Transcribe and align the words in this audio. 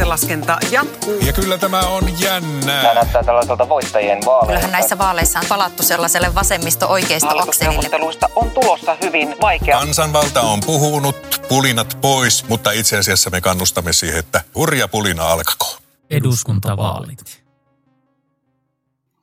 Ääntenlaskenta 0.00 0.58
jatkuu. 0.70 1.18
Ja 1.26 1.32
kyllä 1.32 1.58
tämä 1.58 1.80
on 1.80 2.20
jännää. 2.20 2.82
Tämä 2.82 2.94
näyttää 2.94 3.22
tällaiselta 3.22 3.68
voittajien 3.68 4.18
vaaleilta. 4.26 4.46
Kyllähän 4.46 4.72
näissä 4.72 4.98
vaaleissa 4.98 5.38
on 5.38 5.44
palattu 5.48 5.82
sellaiselle. 5.82 6.30
Hallitusneuvotteluista 7.26 8.28
on 8.36 8.50
tulossa 8.50 8.96
hyvin 9.02 9.36
vaikea. 9.40 9.78
Kansanvalta 9.78 10.40
on 10.40 10.60
puhunut, 10.66 11.16
pulinat 11.48 11.98
pois, 12.00 12.48
mutta 12.48 12.70
itse 12.70 12.98
asiassa 12.98 13.30
me 13.30 13.40
kannustamme 13.40 13.92
siihen, 13.92 14.18
että 14.18 14.40
hurja 14.54 14.88
pulina 14.88 15.24
alkakoon. 15.24 15.82
Eduskuntavaalit. 16.10 17.42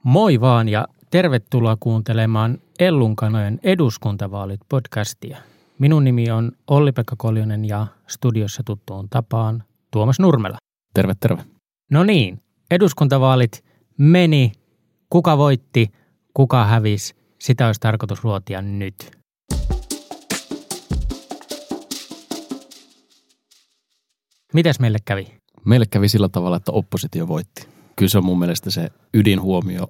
Moi 0.04 0.41
vaan 0.41 0.70
ja 0.70 0.88
tervetuloa 1.12 1.78
kuuntelemaan 1.80 2.57
Ellunkanojen 2.80 3.59
eduskuntavaalit 3.64 4.62
podcastia. 4.70 5.38
Minun 5.80 6.04
nimi 6.04 6.32
on 6.32 6.52
Olli-Pekka 6.68 7.16
Koljonen 7.18 7.66
ja 7.66 7.88
studiossa 8.07 8.64
tuttuun 8.66 9.09
tapaan 9.09 9.63
Tuomas 9.91 10.20
Nurmela. 10.20 10.57
Terve, 10.97 11.13
terve. 11.19 11.43
No 11.91 12.03
niin, 12.03 12.41
eduskuntavaalit 12.71 13.65
meni. 13.97 14.51
Kuka 15.09 15.37
voitti, 15.37 15.91
kuka 16.33 16.65
hävisi, 16.65 17.15
sitä 17.39 17.65
olisi 17.65 17.81
tarkoitus 17.81 18.23
ruotia 18.23 18.61
nyt. 18.61 19.11
Mitäs 24.53 24.79
meille 24.79 24.97
kävi? 25.05 25.27
Meille 25.65 25.85
kävi 25.85 26.09
sillä 26.09 26.29
tavalla, 26.29 26.57
että 26.57 26.71
oppositio 26.71 27.27
voitti. 27.27 27.67
Kyllä 27.95 28.09
se 28.09 28.17
on 28.17 28.25
mun 28.25 28.39
mielestä 28.39 28.70
se 28.70 28.89
ydinhuomio 29.13 29.87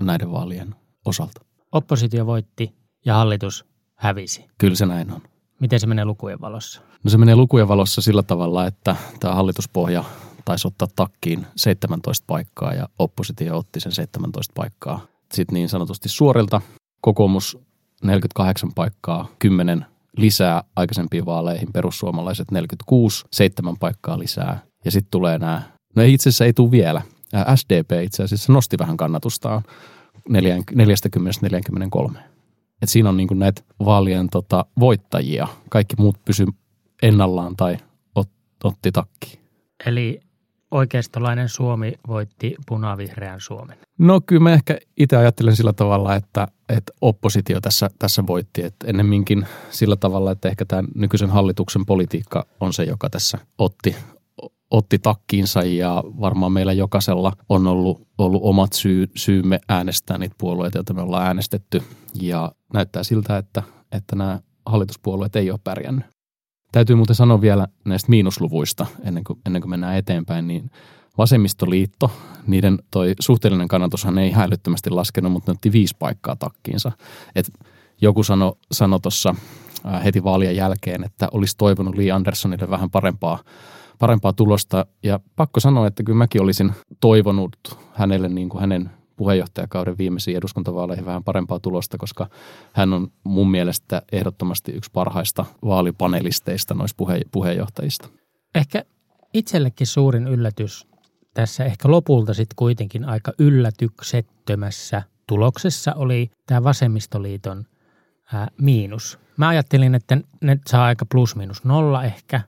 näiden 0.00 0.32
vaalien 0.32 0.74
osalta. 1.04 1.40
Oppositio 1.72 2.26
voitti 2.26 2.74
ja 3.06 3.14
hallitus 3.14 3.64
hävisi. 3.94 4.44
Kyllä 4.58 4.76
se 4.76 4.86
näin 4.86 5.12
on. 5.12 5.22
Miten 5.60 5.80
se 5.80 5.86
menee 5.86 6.04
lukujen 6.04 6.40
valossa? 6.40 6.80
No 7.04 7.10
se 7.10 7.18
menee 7.18 7.36
lukujen 7.36 7.68
valossa 7.68 8.00
sillä 8.00 8.22
tavalla, 8.22 8.66
että 8.66 8.96
tämä 9.20 9.34
hallituspohja 9.34 10.04
taisi 10.46 10.68
ottaa 10.68 10.88
takkiin 10.96 11.46
17 11.56 12.24
paikkaa 12.26 12.74
ja 12.74 12.88
oppositio 12.98 13.58
otti 13.58 13.80
sen 13.80 13.92
17 13.92 14.52
paikkaa. 14.56 15.06
Sitten 15.32 15.54
niin 15.54 15.68
sanotusti 15.68 16.08
suorilta 16.08 16.60
kokoomus 17.00 17.58
48 18.02 18.70
paikkaa, 18.74 19.28
10 19.38 19.86
lisää 20.16 20.62
aikaisempiin 20.76 21.26
vaaleihin, 21.26 21.72
perussuomalaiset 21.72 22.50
46, 22.50 23.24
7 23.32 23.76
paikkaa 23.76 24.18
lisää. 24.18 24.58
Ja 24.84 24.90
sitten 24.90 25.10
tulee 25.10 25.38
nämä, 25.38 25.62
no 25.96 26.02
ei 26.02 26.14
itse 26.14 26.28
asiassa 26.28 26.44
ei 26.44 26.52
tule 26.52 26.70
vielä. 26.70 27.02
SDP 27.54 27.90
itse 28.02 28.22
asiassa 28.22 28.52
nosti 28.52 28.78
vähän 28.78 28.96
kannatustaan 28.96 29.62
40-43. 30.28 32.18
Et 32.82 32.88
siinä 32.88 33.08
on 33.08 33.16
niin 33.16 33.28
kuin 33.28 33.38
näitä 33.38 33.62
vaalien 33.84 34.28
tota, 34.28 34.64
voittajia. 34.80 35.48
Kaikki 35.70 35.96
muut 35.98 36.24
pysy 36.24 36.46
ennallaan 37.02 37.56
tai 37.56 37.76
ot, 38.14 38.30
otti 38.64 38.92
takki. 38.92 39.40
Eli 39.86 40.20
oikeistolainen 40.70 41.48
Suomi 41.48 41.92
voitti 42.08 42.54
punavihreän 42.66 43.40
Suomen. 43.40 43.78
No 43.98 44.20
kyllä 44.20 44.42
mä 44.42 44.52
ehkä 44.52 44.78
itse 44.96 45.16
ajattelen 45.16 45.56
sillä 45.56 45.72
tavalla, 45.72 46.14
että, 46.14 46.48
että 46.68 46.92
oppositio 47.00 47.60
tässä, 47.60 47.90
tässä 47.98 48.26
voitti. 48.26 48.64
Että 48.64 48.86
ennemminkin 48.86 49.46
sillä 49.70 49.96
tavalla, 49.96 50.32
että 50.32 50.48
ehkä 50.48 50.64
tämä 50.64 50.88
nykyisen 50.94 51.30
hallituksen 51.30 51.86
politiikka 51.86 52.46
on 52.60 52.72
se, 52.72 52.84
joka 52.84 53.10
tässä 53.10 53.38
otti, 53.58 53.96
otti 54.70 54.98
takkiinsa 54.98 55.62
ja 55.62 56.04
varmaan 56.20 56.52
meillä 56.52 56.72
jokaisella 56.72 57.32
on 57.48 57.66
ollut, 57.66 58.08
ollut 58.18 58.42
omat 58.44 58.72
syy, 58.72 59.10
syymme 59.16 59.60
äänestää 59.68 60.18
niitä 60.18 60.34
puolueita, 60.38 60.78
joita 60.78 60.94
me 60.94 61.02
ollaan 61.02 61.26
äänestetty. 61.26 61.82
Ja 62.20 62.52
näyttää 62.72 63.02
siltä, 63.02 63.38
että, 63.38 63.62
että 63.92 64.16
nämä 64.16 64.40
hallituspuolueet 64.66 65.36
ei 65.36 65.50
ole 65.50 65.60
pärjännyt. 65.64 66.15
Täytyy 66.76 66.96
muuten 66.96 67.16
sanoa 67.16 67.40
vielä 67.40 67.68
näistä 67.84 68.10
miinusluvuista 68.10 68.86
ennen 69.04 69.24
kuin, 69.24 69.38
ennen 69.46 69.62
kuin 69.62 69.70
mennään 69.70 69.96
eteenpäin, 69.96 70.46
niin 70.46 70.70
Vasemmistoliitto, 71.18 72.10
niiden 72.46 72.78
toi 72.90 73.14
suhteellinen 73.20 73.68
kannatushan 73.68 74.18
ei 74.18 74.30
häilyttömästi 74.30 74.90
laskenut, 74.90 75.32
mutta 75.32 75.52
ne 75.52 75.56
otti 75.56 75.72
viisi 75.72 75.96
paikkaa 75.98 76.36
takkiinsa. 76.36 76.92
Et 77.34 77.52
joku 78.00 78.22
sanoi 78.22 78.56
sano 78.72 78.98
tuossa 78.98 79.34
heti 80.04 80.24
vaalien 80.24 80.56
jälkeen, 80.56 81.04
että 81.04 81.28
olisi 81.32 81.56
toivonut 81.56 81.96
Lee 81.96 82.10
Andersonille 82.10 82.70
vähän 82.70 82.90
parempaa, 82.90 83.38
parempaa 83.98 84.32
tulosta. 84.32 84.86
Ja 85.02 85.20
pakko 85.36 85.60
sanoa, 85.60 85.86
että 85.86 86.02
kyllä 86.02 86.18
mäkin 86.18 86.42
olisin 86.42 86.72
toivonut 87.00 87.56
hänelle 87.92 88.28
niin 88.28 88.48
kuin 88.48 88.60
hänen 88.60 88.90
puheenjohtajakauden 89.16 89.98
viimeisiin 89.98 90.36
eduskuntavaaleihin 90.36 91.04
vähän 91.04 91.24
parempaa 91.24 91.60
tulosta, 91.60 91.98
koska 91.98 92.26
hän 92.72 92.92
on 92.92 93.08
mun 93.24 93.50
mielestä 93.50 94.02
ehdottomasti 94.12 94.72
yksi 94.72 94.90
parhaista 94.92 95.44
vaalipanelisteista 95.64 96.74
noista 96.74 96.96
puhe- 96.96 97.24
puheenjohtajista. 97.32 98.08
Ehkä 98.54 98.84
itsellekin 99.34 99.86
suurin 99.86 100.26
yllätys 100.26 100.86
tässä 101.34 101.64
ehkä 101.64 101.90
lopulta 101.90 102.34
sitten 102.34 102.56
kuitenkin 102.56 103.04
aika 103.04 103.32
yllätyksettömässä 103.38 105.02
tuloksessa 105.26 105.94
oli 105.94 106.30
tämä 106.46 106.64
vasemmistoliiton 106.64 107.64
ää, 108.32 108.48
miinus. 108.60 109.18
Mä 109.36 109.48
ajattelin, 109.48 109.94
että 109.94 110.18
ne 110.40 110.58
saa 110.66 110.84
aika 110.84 111.06
plus 111.06 111.36
miinus 111.36 111.64
nolla 111.64 112.04
ehkä, 112.04 112.40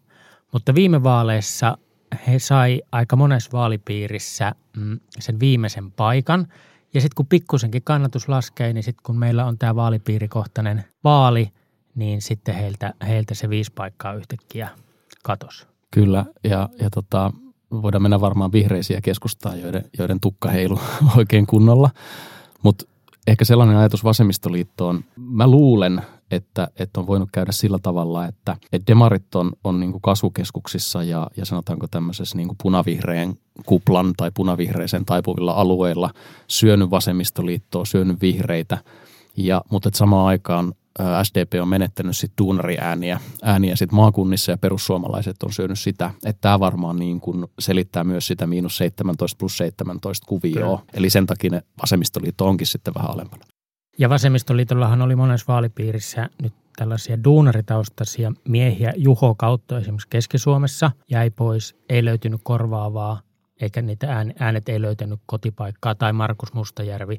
mutta 0.53 0.75
viime 0.75 1.03
vaaleissa 1.03 1.79
he 2.27 2.39
sai 2.39 2.83
aika 2.93 3.17
monessa 3.17 3.51
vaalipiirissä 3.53 4.55
mm, 4.77 5.01
sen 5.19 5.41
viimeisen 5.41 5.93
paikan. 5.93 6.47
Ja 6.95 7.01
sitten 7.01 7.17
kun 7.17 7.27
pikkusenkin 7.27 7.83
kannatus 7.83 8.29
laskee, 8.29 8.73
niin 8.73 8.85
sitten 8.85 9.03
kun 9.03 9.19
meillä 9.19 9.45
on 9.45 9.59
tämä 9.59 9.75
vaalipiirikohtainen 9.75 10.85
vaali, 11.05 11.51
niin 11.95 12.23
sitten 12.23 12.55
heiltä, 12.55 12.95
heiltä 13.07 13.35
se 13.35 13.51
viisi 13.51 13.73
paikkaa 13.75 14.15
yhtäkkiä 14.15 14.69
katos. 15.23 15.69
Kyllä, 15.91 16.25
ja, 16.45 16.69
ja 16.81 16.91
tota, 16.91 17.33
voidaan 17.71 18.03
mennä 18.03 18.21
varmaan 18.21 18.53
vihreisiä 18.53 19.01
keskustaa, 19.01 19.57
joiden, 19.57 19.85
joiden 19.99 20.21
tukka 20.21 20.49
heilu 20.49 20.81
oikein 21.17 21.47
kunnolla. 21.47 21.91
Mutta 22.63 22.85
ehkä 23.27 23.45
sellainen 23.45 23.77
ajatus 23.77 24.05
vasemmistoliittoon, 24.05 25.05
mä 25.17 25.47
luulen, 25.47 26.03
että, 26.31 26.69
että 26.78 27.00
on 27.00 27.06
voinut 27.06 27.28
käydä 27.33 27.53
sillä 27.53 27.78
tavalla, 27.83 28.27
että, 28.27 28.56
että 28.72 28.87
demarit 28.87 29.34
on, 29.34 29.53
on 29.65 29.81
niin 29.81 29.93
kuin 29.93 30.03
kasvukeskuksissa 30.03 31.03
ja, 31.03 31.27
ja 31.37 31.44
sanotaanko 31.44 31.87
tämmöisessä 31.91 32.37
niin 32.37 32.49
kuin 32.49 32.59
punavihreän 32.62 33.34
kuplan 33.66 34.15
tai 34.16 34.31
punavihreisen 34.34 35.05
taipuvilla 35.05 35.53
alueilla 35.53 36.11
syönyt 36.49 36.91
vasemmistoliittoa, 36.91 37.84
syönyt 37.84 38.21
vihreitä, 38.21 38.78
ja, 39.37 39.62
mutta 39.71 39.88
että 39.88 39.99
samaan 39.99 40.27
aikaan 40.27 40.75
SDP 41.22 41.53
on 41.62 41.69
menettänyt 41.69 42.17
sitten 42.17 42.44
duunariääniä 42.44 43.21
ääniä 43.43 43.77
sit 43.77 43.93
maakunnissa 43.93 44.53
ja 44.53 44.59
perussuomalaiset 44.59 45.43
on 45.43 45.53
syönyt 45.53 45.78
sitä. 45.78 46.11
Että 46.25 46.41
tämä 46.41 46.61
varmaan 46.61 46.97
niin 46.97 47.21
kuin 47.21 47.47
selittää 47.59 48.05
myös 48.05 48.27
sitä 48.27 48.47
miinus 48.47 48.77
17 48.77 49.38
plus 49.38 49.56
17 49.56 50.27
kuvioa. 50.27 50.83
Eli 50.94 51.11
sen 51.11 51.27
takia 51.27 51.50
ne 51.50 51.62
vasemmistoliitto 51.83 52.47
onkin 52.47 52.67
sitten 52.67 52.94
vähän 52.94 53.11
alempana. 53.11 53.44
Ja 53.99 54.09
vasemmistoliitollahan 54.09 55.03
oli 55.03 55.17
monessa 55.17 55.53
vaalipiirissä 55.53 56.29
nyt 56.43 56.53
tällaisia 56.77 57.25
duunaritaustaisia 57.25 58.33
miehiä. 58.49 58.93
Juho 58.97 59.35
Kautto 59.35 59.79
esimerkiksi 59.79 60.09
Keski-Suomessa 60.11 60.91
jäi 61.11 61.31
pois, 61.31 61.77
ei 61.89 62.05
löytynyt 62.05 62.41
korvaavaa, 62.45 63.21
eikä 63.61 63.83
niitä 63.83 64.25
äänet 64.39 64.69
ei 64.69 64.81
löytänyt 64.81 65.21
kotipaikkaa. 65.27 65.95
Tai 65.95 66.13
Markus 66.13 66.53
Mustajärvi 66.53 67.19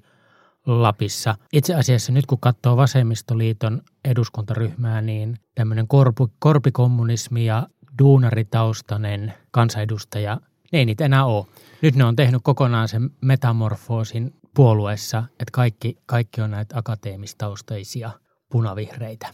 Lapissa. 0.65 1.35
Itse 1.53 1.75
asiassa 1.75 2.11
nyt 2.11 2.25
kun 2.25 2.39
katsoo 2.39 2.77
vasemmistoliiton 2.77 3.81
eduskuntaryhmää, 4.05 5.01
niin 5.01 5.37
tämmöinen 5.55 5.87
korpu, 5.87 6.31
korpikommunismi 6.39 7.45
ja 7.45 7.67
duunaritaustainen 7.99 9.33
kansanedustaja, 9.51 10.37
ne 10.71 10.79
ei 10.79 10.85
niitä 10.85 11.05
enää 11.05 11.25
ole. 11.25 11.45
Nyt 11.81 11.95
ne 11.95 12.03
on 12.03 12.15
tehnyt 12.15 12.41
kokonaan 12.43 12.87
sen 12.87 13.09
metamorfoosin 13.21 14.33
puolueessa, 14.59 15.23
että 15.29 15.51
kaikki, 15.51 15.97
kaikki 16.05 16.41
on 16.41 16.51
näitä 16.51 16.77
akateemistaustaisia 16.77 18.11
punavihreitä. 18.51 19.27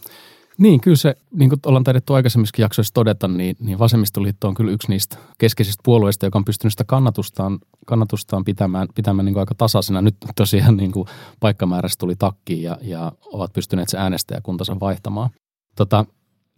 Niin, 0.58 0.80
kyllä 0.80 0.96
se, 0.96 1.14
niin 1.32 1.48
kuin 1.48 1.60
ollaan 1.66 1.84
taidettu 1.84 2.14
aikaisemmissakin 2.14 2.62
jaksoissa 2.62 2.94
todeta, 2.94 3.28
niin, 3.28 3.56
niin 3.60 3.78
vasemmistoliitto 3.78 4.48
on 4.48 4.54
kyllä 4.54 4.70
yksi 4.70 4.88
niistä 4.88 5.16
keskeisistä 5.38 5.80
puolueista, 5.84 6.26
joka 6.26 6.38
on 6.38 6.44
pystynyt 6.44 6.72
sitä 6.72 6.84
kannatustaan, 6.84 7.58
kannatustaan 7.86 8.44
pitämään, 8.44 8.88
pitämään 8.94 9.26
niin 9.26 9.34
kuin 9.34 9.40
aika 9.40 9.54
tasaisena. 9.54 10.02
Nyt 10.02 10.16
tosiaan 10.36 10.76
niin 10.76 10.92
kuin 10.92 11.08
paikkamäärässä 11.40 11.98
tuli 11.98 12.16
takkiin 12.16 12.62
ja, 12.62 12.78
ja 12.82 13.12
ovat 13.24 13.52
pystyneet 13.52 13.88
se 13.88 13.98
äänestäjäkuntansa 13.98 14.80
vaihtamaan. 14.80 15.30
Tota, 15.76 16.04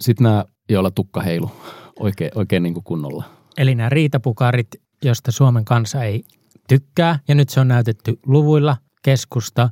Sitten 0.01 0.25
nämä, 0.25 0.45
joilla 0.69 0.91
tukka 0.91 1.21
heilu 1.21 1.51
oikein, 2.01 2.31
oikein 2.35 2.63
niin 2.63 2.75
kuin 2.75 2.85
kunnolla. 2.85 3.25
Eli 3.59 3.75
nämä 3.75 3.89
riitapukarit, 3.89 4.69
josta 5.05 5.33
Suomen 5.33 5.65
kansa 5.65 6.05
ei 6.05 6.25
tykkää, 6.69 7.19
ja 7.29 7.35
nyt 7.35 7.49
se 7.49 7.61
on 7.61 7.69
näytetty 7.69 8.19
luvuilla, 8.27 8.77
keskusta 9.03 9.71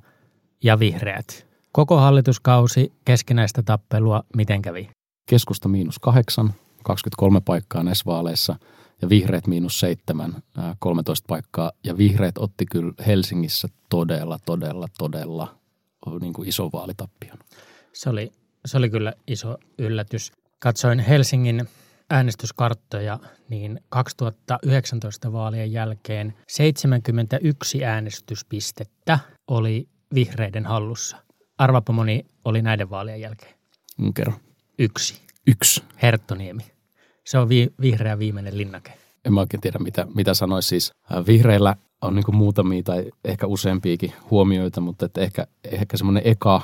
ja 0.64 0.78
vihreät. 0.78 1.46
Koko 1.72 1.96
hallituskausi 1.96 2.92
keskinäistä 3.04 3.62
tappelua, 3.62 4.24
miten 4.36 4.62
kävi? 4.62 4.90
Keskusta 5.28 5.68
miinus 5.68 5.98
kahdeksan, 5.98 6.54
23 6.84 7.40
paikkaa 7.40 7.82
näissä 7.82 8.04
vaaleissa 8.06 8.56
ja 9.02 9.08
vihreät 9.08 9.46
miinus 9.46 9.80
seitsemän, 9.80 10.42
13 10.78 11.24
paikkaa. 11.28 11.72
Ja 11.84 11.98
vihreät 11.98 12.38
otti 12.38 12.66
kyllä 12.66 12.92
Helsingissä 13.06 13.68
todella, 13.90 14.38
todella, 14.44 14.88
todella 14.98 15.56
niin 16.20 16.32
kuin 16.32 16.48
iso 16.48 16.70
vaalitappion. 16.72 17.38
Se 17.92 18.10
oli, 18.10 18.32
se 18.66 18.76
oli 18.76 18.90
kyllä 18.90 19.12
iso 19.26 19.58
yllätys. 19.78 20.32
Katsoin 20.58 20.98
Helsingin 20.98 21.68
äänestyskarttoja, 22.10 23.18
niin 23.48 23.80
2019 23.88 25.32
vaalien 25.32 25.72
jälkeen 25.72 26.34
71 26.48 27.84
äänestyspistettä 27.84 29.18
oli 29.48 29.88
vihreiden 30.14 30.66
hallussa. 30.66 31.16
Arvapa 31.58 31.92
moni 31.92 32.26
oli 32.44 32.62
näiden 32.62 32.90
vaalien 32.90 33.20
jälkeen. 33.20 33.54
Mm, 33.98 34.12
Kerro. 34.14 34.32
Yksi. 34.78 35.20
Yksi. 35.46 35.82
Herttoniemi. 36.02 36.62
Se 37.24 37.38
on 37.38 37.48
vi- 37.48 37.74
vihreä 37.80 38.18
viimeinen 38.18 38.58
linnake. 38.58 38.92
En 39.24 39.32
mä 39.34 39.40
oikein 39.40 39.60
tiedä, 39.60 39.78
mitä, 39.78 40.06
mitä 40.14 40.34
sanoisi 40.34 40.68
siis. 40.68 40.92
Ää, 41.10 41.26
Vihreillä 41.26 41.76
on 42.02 42.14
niin 42.14 42.36
muutamia 42.36 42.82
tai 42.82 43.10
ehkä 43.24 43.46
useampiakin 43.46 44.12
huomioita, 44.30 44.80
mutta 44.80 45.06
että 45.06 45.20
ehkä, 45.20 45.46
ehkä 45.64 45.96
semmoinen 45.96 46.22
eka, 46.26 46.62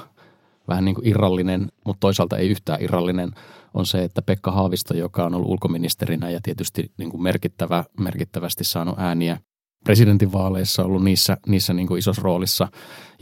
vähän 0.68 0.84
niin 0.84 0.94
kuin 0.94 1.06
irrallinen, 1.06 1.72
mutta 1.84 2.00
toisaalta 2.00 2.36
ei 2.36 2.48
yhtään 2.48 2.82
irrallinen, 2.82 3.30
on 3.74 3.86
se, 3.86 4.04
että 4.04 4.22
Pekka 4.22 4.50
Haavisto, 4.50 4.94
joka 4.94 5.24
on 5.24 5.34
ollut 5.34 5.48
ulkoministerinä 5.48 6.30
ja 6.30 6.40
tietysti 6.42 6.92
niin 6.98 7.10
kuin 7.10 7.22
merkittävä, 7.22 7.84
merkittävästi 8.00 8.64
saanut 8.64 8.98
ääniä 8.98 9.38
presidentinvaaleissa, 9.84 10.84
ollut 10.84 11.04
niissä, 11.04 11.36
niissä 11.46 11.72
niin 11.72 11.86
kuin 11.86 11.98
isossa 11.98 12.22
roolissa 12.22 12.68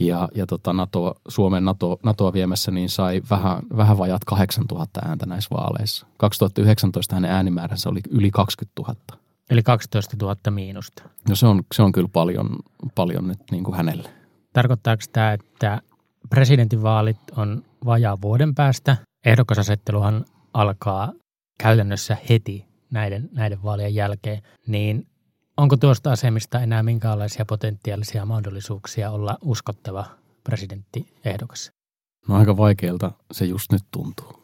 ja, 0.00 0.28
ja 0.34 0.46
tota 0.46 0.72
NATO, 0.72 1.14
Suomen 1.28 1.64
NATO, 1.64 1.98
NATOa 2.04 2.32
viemässä, 2.32 2.70
niin 2.70 2.88
sai 2.88 3.22
vähän, 3.30 3.62
vähän 3.76 3.98
vajat 3.98 4.24
8000 4.24 5.00
ääntä 5.04 5.26
näissä 5.26 5.56
vaaleissa. 5.56 6.06
2019 6.16 7.14
hänen 7.14 7.30
äänimääränsä 7.30 7.88
oli 7.88 8.00
yli 8.10 8.30
20 8.30 8.82
000. 8.82 9.20
Eli 9.50 9.62
12 9.62 10.16
000 10.22 10.36
miinusta. 10.50 11.02
No 11.28 11.34
se 11.34 11.46
on, 11.46 11.62
se 11.74 11.82
on 11.82 11.92
kyllä 11.92 12.08
paljon, 12.12 12.56
paljon 12.94 13.28
nyt 13.28 13.38
niin 13.50 13.64
kuin 13.64 13.76
hänelle. 13.76 14.10
Tarkoittaako 14.52 15.02
tämä, 15.12 15.32
että 15.32 15.82
presidentinvaalit 16.30 17.18
on 17.36 17.62
vajaa 17.84 18.18
vuoden 18.22 18.54
päästä? 18.54 18.96
Ehdokasasetteluhan 19.26 20.24
alkaa 20.54 21.12
käytännössä 21.62 22.16
heti 22.28 22.66
näiden, 22.90 23.28
näiden 23.32 23.62
vaalien 23.62 23.94
jälkeen. 23.94 24.42
Niin 24.66 25.06
onko 25.56 25.76
tuosta 25.76 26.12
asemista 26.12 26.60
enää 26.60 26.82
minkäänlaisia 26.82 27.44
potentiaalisia 27.44 28.26
mahdollisuuksia 28.26 29.10
olla 29.10 29.38
uskottava 29.42 30.06
presidenttiehdokas? 30.44 31.72
No 32.28 32.36
aika 32.36 32.56
vaikealta 32.56 33.12
se 33.32 33.44
just 33.44 33.72
nyt 33.72 33.82
tuntuu. 33.90 34.42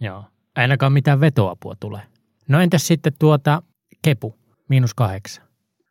Joo. 0.00 0.24
Ainakaan 0.56 0.92
mitään 0.92 1.20
vetoapua 1.20 1.74
tulee. 1.80 2.02
No 2.48 2.60
entäs 2.60 2.86
sitten 2.86 3.12
tuota 3.18 3.62
kepu, 4.02 4.34
miinus 4.68 4.94
kahdeksan? 4.94 5.44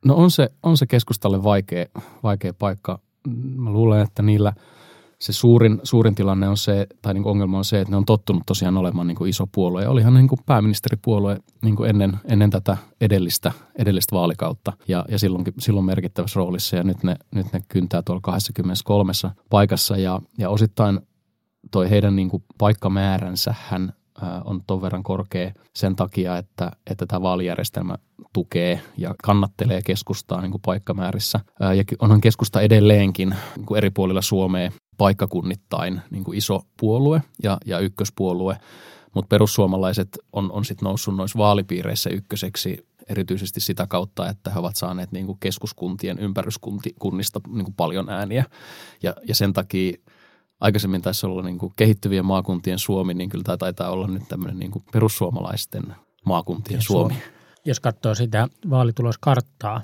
No 0.05 0.15
on 0.15 0.31
se, 0.31 0.49
on 0.63 0.77
se 0.77 0.85
keskustalle 0.85 1.43
vaikea, 1.43 1.85
vaikea 2.23 2.53
paikka. 2.53 2.99
Mä 3.55 3.71
luulen, 3.71 4.01
että 4.01 4.21
niillä 4.21 4.53
se 5.21 5.33
suurin, 5.33 5.79
suurin 5.83 6.15
tilanne 6.15 6.49
on 6.49 6.57
se, 6.57 6.87
tai 7.01 7.13
niin 7.13 7.27
ongelma 7.27 7.57
on 7.57 7.65
se, 7.65 7.81
että 7.81 7.91
ne 7.91 7.97
on 7.97 8.05
tottunut 8.05 8.43
tosiaan 8.45 8.77
olemaan 8.77 9.07
niin 9.07 9.27
iso 9.27 9.47
puolue. 9.51 9.83
Ja 9.83 9.89
olihan 9.89 10.13
niin 10.13 10.27
kuin 10.27 10.39
pääministeripuolue 10.45 11.37
niin 11.61 11.85
ennen, 11.87 12.19
ennen 12.25 12.49
tätä 12.49 12.77
edellistä, 13.01 13.51
edellistä 13.75 14.15
vaalikautta 14.15 14.73
ja, 14.87 15.05
ja 15.09 15.19
silloinkin, 15.19 15.53
silloin 15.59 15.85
merkittävässä 15.85 16.37
roolissa. 16.37 16.75
Ja 16.75 16.83
nyt 16.83 17.03
ne, 17.03 17.15
nyt 17.31 17.53
ne 17.53 17.61
kyntää 17.67 18.01
tuolla 18.01 18.21
23 18.21 19.11
paikassa 19.49 19.97
ja, 19.97 20.21
ja 20.37 20.49
osittain 20.49 20.99
toi 21.71 21.89
heidän 21.89 22.15
niin 22.15 22.29
paikkamääränsä 22.57 23.55
hän 23.69 23.93
on 24.45 24.61
ton 24.67 24.81
verran 24.81 25.03
korkea 25.03 25.51
sen 25.75 25.95
takia, 25.95 26.37
että, 26.37 26.71
että 26.89 27.05
tämä 27.05 27.21
vaalijärjestelmä 27.21 27.95
tukee 28.33 28.81
ja 28.97 29.15
kannattelee 29.23 29.81
keskustaa 29.85 30.41
niin 30.41 30.51
kuin 30.51 30.61
paikkamäärissä. 30.65 31.39
Ää, 31.59 31.73
Ja 31.73 31.83
onhan 31.99 32.21
keskusta 32.21 32.61
edelleenkin 32.61 33.35
niin 33.55 33.65
kuin 33.65 33.77
eri 33.77 33.89
puolilla 33.89 34.21
Suomea 34.21 34.71
paikkakunnittain 34.97 36.01
niin 36.11 36.23
kuin 36.23 36.37
iso 36.37 36.61
puolue 36.79 37.21
ja, 37.43 37.57
ja 37.65 37.79
ykköspuolue, 37.79 38.57
mutta 39.15 39.29
perussuomalaiset 39.29 40.17
on, 40.33 40.51
on 40.51 40.65
sitten 40.65 40.85
noussut 40.85 41.15
noissa 41.15 41.39
vaalipiireissä 41.39 42.09
ykköseksi 42.09 42.89
erityisesti 43.09 43.59
sitä 43.59 43.87
kautta, 43.87 44.29
että 44.29 44.51
he 44.51 44.59
ovat 44.59 44.75
saaneet 44.75 45.11
niin 45.11 45.25
kuin 45.25 45.37
keskuskuntien 45.39 46.19
ympäryskunnista 46.19 47.41
niin 47.47 47.65
kuin 47.65 47.75
paljon 47.77 48.09
ääniä. 48.09 48.45
Ja, 49.03 49.13
ja 49.27 49.35
sen 49.35 49.53
takia 49.53 49.97
aikaisemmin 50.59 51.01
taisi 51.01 51.25
olla 51.25 51.41
niin 51.41 51.57
kuin 51.57 51.73
kehittyvien 51.75 52.25
maakuntien 52.25 52.79
Suomi, 52.79 53.13
niin 53.13 53.29
kyllä 53.29 53.43
tämä 53.43 53.57
taitaa 53.57 53.89
olla 53.89 54.07
nyt 54.07 54.23
tämmöinen 54.27 54.59
niin 54.59 54.71
kuin 54.71 54.83
perussuomalaisten 54.91 55.95
maakuntien 56.25 56.81
Suomi. 56.81 57.13
Suomi. 57.13 57.33
Jos 57.65 57.79
katsoo 57.79 58.15
sitä 58.15 58.47
vaalituloskarttaa, 58.69 59.81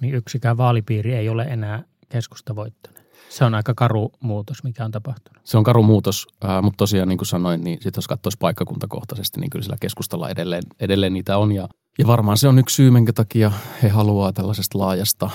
niin 0.00 0.14
yksikään 0.14 0.56
vaalipiiri 0.56 1.14
ei 1.14 1.28
ole 1.28 1.42
enää 1.42 1.84
keskusta 2.08 2.56
voittanut. 2.56 2.98
Se 3.28 3.44
on 3.44 3.54
aika 3.54 3.74
karu 3.74 4.12
muutos, 4.20 4.64
mikä 4.64 4.84
on 4.84 4.90
tapahtunut. 4.90 5.42
Se 5.44 5.58
on 5.58 5.64
karu 5.64 5.82
muutos, 5.82 6.26
äh, 6.44 6.62
mutta 6.62 6.76
tosiaan 6.76 7.08
niin 7.08 7.18
kuin 7.18 7.26
sanoin, 7.26 7.64
niin 7.64 7.78
sit 7.80 7.96
jos 7.96 8.08
katsoisi 8.08 8.38
paikkakuntakohtaisesti, 8.38 9.40
niin 9.40 9.50
kyllä 9.50 9.62
sillä 9.62 9.76
keskustalla 9.80 10.30
edelleen, 10.30 10.62
edelleen 10.80 11.12
niitä 11.12 11.38
on. 11.38 11.52
Ja, 11.52 11.68
ja 11.98 12.06
varmaan 12.06 12.36
se 12.38 12.48
on 12.48 12.58
yksi 12.58 12.76
syy, 12.76 12.90
minkä 12.90 13.12
takia 13.12 13.52
he 13.82 13.88
haluaa 13.88 14.32
tällaisesta 14.32 14.78
laajasta 14.78 15.30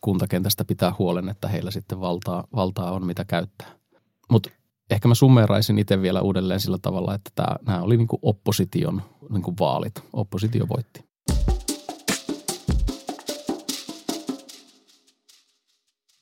kuntakentästä 0.00 0.64
pitää 0.64 0.92
huolen, 0.98 1.28
että 1.28 1.48
heillä 1.48 1.70
sitten 1.70 2.00
valtaa, 2.00 2.44
valtaa 2.54 2.90
on 2.90 3.06
mitä 3.06 3.24
käyttää. 3.24 3.68
Mutta 4.30 4.50
ehkä 4.90 5.08
mä 5.08 5.14
summeeraisin 5.14 5.78
itse 5.78 6.02
vielä 6.02 6.20
uudelleen 6.20 6.60
sillä 6.60 6.78
tavalla, 6.82 7.14
että 7.14 7.30
tämä, 7.34 7.56
nämä 7.66 7.82
oli 7.82 7.96
niin 7.96 8.08
kuin 8.08 8.20
opposition 8.22 9.02
niin 9.30 9.42
kuin 9.42 9.56
vaalit. 9.60 10.04
Oppositio 10.12 10.66
voitti. 10.68 11.06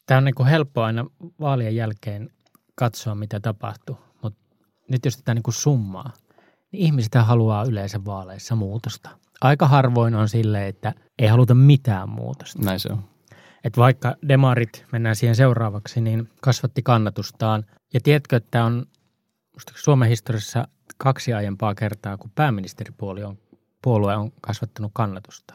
Tämä 0.07 0.19
on 0.19 0.25
niin 0.25 0.35
kuin 0.35 0.49
helppo 0.49 0.83
aina 0.83 1.07
vaalien 1.41 1.77
jälkeen 1.77 2.31
katsoa, 2.75 3.15
mitä 3.15 3.41
tapahtuu, 3.41 3.97
mutta 4.23 4.41
nyt 4.91 5.05
jos 5.05 5.17
tätä 5.17 5.35
niin 5.35 5.43
kuin 5.43 5.55
summaa, 5.55 6.13
niin 6.73 6.83
ihmiset 6.83 7.15
haluaa 7.15 7.65
yleensä 7.65 8.05
vaaleissa 8.05 8.55
muutosta. 8.55 9.11
Aika 9.41 9.69
harvoin 9.69 10.15
on 10.15 10.29
sille, 10.29 10.69
että 10.69 10.93
ei 11.19 11.29
haluta 11.29 11.55
mitään 11.55 12.09
muutosta. 12.09 12.63
Näin 12.63 12.81
se 12.81 12.89
on. 12.93 13.14
Että 13.65 13.81
vaikka 13.81 14.15
demarit, 14.29 14.85
mennään 14.93 15.17
siihen 15.17 15.37
seuraavaksi, 15.37 16.01
niin 16.01 16.31
kasvatti 16.41 16.83
kannatustaan. 16.83 17.65
Ja 17.95 18.01
tiedätkö, 18.01 18.37
että 18.37 18.65
on 18.65 18.87
Suomen 19.75 20.09
historiassa 20.09 20.69
kaksi 20.99 21.33
aiempaa 21.33 21.75
kertaa, 21.75 22.17
kun 22.17 22.31
pääministeripuolue 22.35 23.25
on, 23.25 23.39
puolue 23.83 24.17
on 24.17 24.33
kasvattanut 24.41 24.91
kannatusta. 24.95 25.55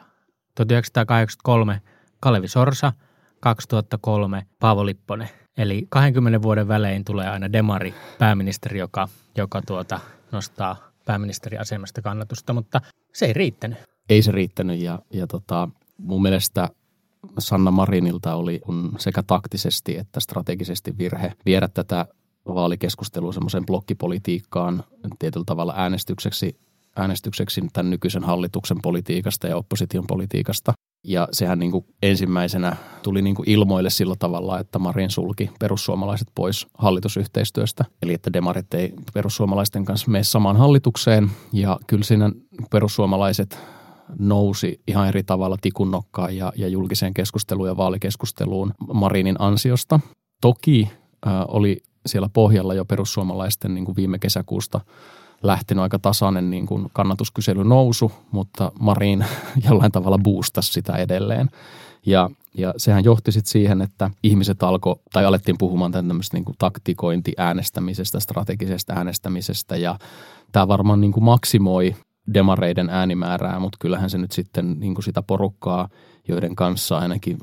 1983 0.56 1.82
Kalevi 2.20 2.48
Sorsa, 2.48 2.94
2003 3.40 4.46
Paavo 4.60 4.86
Lipponen. 4.86 5.30
Eli 5.58 5.88
20 5.90 6.42
vuoden 6.42 6.68
välein 6.68 7.06
tulee 7.06 7.30
aina 7.30 7.52
demari 7.54 7.94
pääministeri, 8.20 8.80
joka, 8.80 9.08
joka 9.38 9.62
tuota, 9.62 10.00
nostaa 10.32 10.92
pääministeriasemasta 11.06 12.02
kannatusta, 12.02 12.54
mutta 12.54 12.82
se 13.14 13.26
ei 13.26 13.34
riittänyt. 13.34 13.78
Ei 14.10 14.22
se 14.22 14.32
riittänyt 14.32 14.80
ja, 14.80 15.00
ja 15.14 15.28
tota, 15.28 15.70
mun 15.98 16.22
mielestä 16.22 16.70
Sanna 17.40 17.72
Marinilta 17.72 18.36
oli 18.36 18.62
sekä 18.98 19.24
taktisesti 19.24 19.98
että 19.98 20.20
strategisesti 20.20 20.98
virhe 20.98 21.34
viedä 21.46 21.68
tätä 21.68 22.06
vaalikeskustelua 22.48 23.34
semmoiseen 23.34 23.66
blokkipolitiikkaan 23.66 24.84
tietyllä 25.20 25.44
tavalla 25.46 25.74
äänestykseksi, 25.78 26.60
äänestykseksi 26.96 27.62
tämän 27.74 27.90
nykyisen 27.90 28.24
hallituksen 28.24 28.78
politiikasta 28.82 29.48
ja 29.48 29.58
opposition 29.58 30.08
politiikasta. 30.08 30.74
Ja 31.04 31.28
sehän 31.32 31.60
niin 31.60 31.72
kuin 31.72 31.86
ensimmäisenä 32.04 32.76
tuli 33.04 33.22
niin 33.22 33.36
kuin 33.36 33.50
ilmoille 33.50 33.90
sillä 33.90 34.16
tavalla, 34.20 34.60
että 34.60 34.80
Marin 34.80 35.10
sulki 35.10 35.50
perussuomalaiset 35.60 36.28
pois 36.36 36.68
hallitusyhteistyöstä. 36.78 37.86
Eli 38.02 38.14
että 38.14 38.34
demarit 38.34 38.74
ei 38.74 38.94
perussuomalaisten 39.14 39.86
kanssa 39.86 40.12
mene 40.12 40.24
samaan 40.24 40.58
hallitukseen. 40.58 41.32
Ja 41.54 41.80
kyllä 41.88 42.04
siinä 42.04 42.32
perussuomalaiset 42.72 43.60
nousi 44.20 44.82
ihan 44.88 45.08
eri 45.08 45.24
tavalla 45.24 45.58
tikunnokkaan 45.62 46.38
ja, 46.38 46.54
ja 46.56 46.68
julkiseen 46.68 47.14
keskusteluun 47.14 47.68
ja 47.68 47.78
vaalikeskusteluun 47.78 48.74
Marinin 48.94 49.36
ansiosta. 49.40 50.00
Toki 50.42 50.90
äh, 51.28 51.34
oli 51.48 51.82
siellä 52.06 52.30
pohjalla 52.34 52.74
jo 52.74 52.86
perussuomalaisten 52.86 53.74
niin 53.74 53.86
kuin 53.86 53.96
viime 53.96 54.20
kesäkuusta 54.20 54.82
lähtenyt 55.44 55.82
aika 55.82 56.00
tasainen 56.00 56.50
niin 56.50 56.66
kuin 56.66 56.88
kannatuskysely 56.94 57.64
nousu, 57.64 58.12
mutta 58.32 58.72
Marin 58.80 59.26
jollain 59.70 59.92
tavalla 59.92 60.18
boostasi 60.18 60.74
sitä 60.74 60.94
edelleen. 60.94 61.50
Ja, 62.06 62.30
ja 62.58 62.74
sehän 62.78 63.04
johti 63.04 63.32
sitten 63.32 63.52
siihen, 63.52 63.82
että 63.82 64.10
ihmiset 64.24 64.64
alkoi, 64.64 64.96
tai 65.14 65.26
alettiin 65.26 65.58
puhumaan 65.58 65.92
tämmöistä 65.92 66.38
niin 66.38 66.56
taktikointi 66.60 67.34
äänestämisestä, 67.38 68.20
strategisesta 68.20 68.94
äänestämisestä, 68.94 69.78
ja 69.78 70.00
tämä 70.52 70.68
varmaan 70.68 71.02
niin 71.02 71.12
kuin 71.12 71.24
maksimoi 71.24 71.96
demareiden 72.34 72.90
äänimäärää, 72.90 73.60
mutta 73.60 73.78
kyllähän 73.82 74.10
se 74.10 74.18
nyt 74.18 74.32
sitten 74.32 74.80
niin 74.80 74.94
kuin 74.96 75.04
sitä 75.04 75.22
porukkaa, 75.22 75.90
joiden 76.28 76.56
kanssa 76.56 76.98
ainakin 76.98 77.38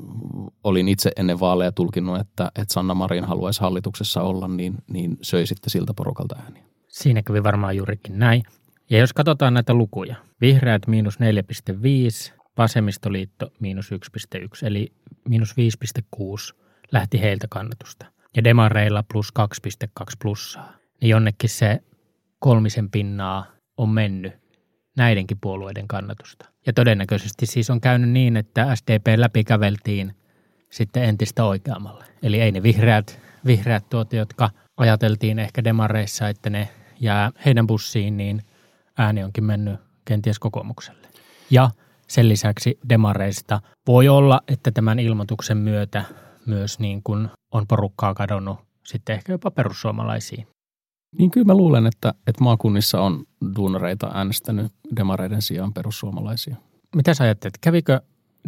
olin 0.63 0.87
itse 0.87 1.11
ennen 1.17 1.39
vaaleja 1.39 1.71
tulkinnut, 1.71 2.19
että, 2.19 2.51
että 2.55 2.73
Sanna 2.73 2.93
Marin 2.93 3.23
haluaisi 3.23 3.61
hallituksessa 3.61 4.21
olla, 4.21 4.47
niin, 4.47 4.75
niin 4.87 5.17
söi 5.21 5.45
sitten 5.45 5.69
siltä 5.69 5.93
porukalta 5.93 6.35
ääniä. 6.43 6.63
Siinä 6.87 7.21
kävi 7.21 7.43
varmaan 7.43 7.75
juurikin 7.75 8.19
näin. 8.19 8.43
Ja 8.89 8.97
jos 8.97 9.13
katsotaan 9.13 9.53
näitä 9.53 9.73
lukuja, 9.73 10.15
vihreät 10.41 10.87
miinus 10.87 11.19
4,5, 11.19 12.33
vasemmistoliitto 12.57 13.51
miinus 13.59 13.91
1,1, 13.91 14.39
eli 14.61 14.93
miinus 15.29 15.55
5,6 16.15 16.55
lähti 16.91 17.21
heiltä 17.21 17.47
kannatusta. 17.49 18.05
Ja 18.35 18.43
demareilla 18.43 19.03
plus 19.13 19.33
2,2 19.39 20.05
plussaa. 20.21 20.73
Niin 21.01 21.09
jonnekin 21.09 21.49
se 21.49 21.79
kolmisen 22.39 22.91
pinnaa 22.91 23.45
on 23.77 23.89
mennyt 23.89 24.46
näidenkin 24.97 25.37
puolueiden 25.41 25.87
kannatusta. 25.87 26.45
Ja 26.65 26.73
todennäköisesti 26.73 27.45
siis 27.45 27.69
on 27.69 27.81
käynyt 27.81 28.09
niin, 28.09 28.37
että 28.37 28.75
SDP 28.75 29.07
läpikäveltiin 29.15 30.15
sitten 30.69 31.03
entistä 31.03 31.43
oikeammalle. 31.43 32.05
Eli 32.23 32.41
ei 32.41 32.51
ne 32.51 32.63
vihreät, 32.63 33.19
vihreät 33.45 33.89
tuot, 33.89 34.13
jotka 34.13 34.49
ajateltiin 34.77 35.39
ehkä 35.39 35.63
demareissa, 35.63 36.29
että 36.29 36.49
ne 36.49 36.69
jää 36.99 37.31
heidän 37.45 37.67
bussiin, 37.67 38.17
niin 38.17 38.41
ääni 38.97 39.23
onkin 39.23 39.43
mennyt 39.43 39.79
kenties 40.05 40.39
kokoomukselle. 40.39 41.07
Ja 41.49 41.69
sen 42.07 42.29
lisäksi 42.29 42.79
demareista 42.89 43.61
voi 43.87 44.07
olla, 44.07 44.41
että 44.47 44.71
tämän 44.71 44.99
ilmoituksen 44.99 45.57
myötä 45.57 46.03
myös 46.45 46.79
niin 46.79 47.03
kuin 47.03 47.29
on 47.51 47.67
porukkaa 47.67 48.13
kadonnut 48.13 48.57
sitten 48.83 49.13
ehkä 49.13 49.31
jopa 49.31 49.51
perussuomalaisiin. 49.51 50.47
Niin 51.17 51.31
kyllä 51.31 51.45
mä 51.45 51.55
luulen, 51.55 51.85
että, 51.85 52.13
että 52.27 52.43
maakunnissa 52.43 53.01
on 53.01 53.25
duunareita 53.55 54.11
äänestänyt 54.13 54.71
demareiden 54.95 55.41
sijaan 55.41 55.73
perussuomalaisia. 55.73 56.55
Mitä 56.95 57.13
sä 57.13 57.23
ajattelet? 57.23 57.57
Kävikö 57.61 58.01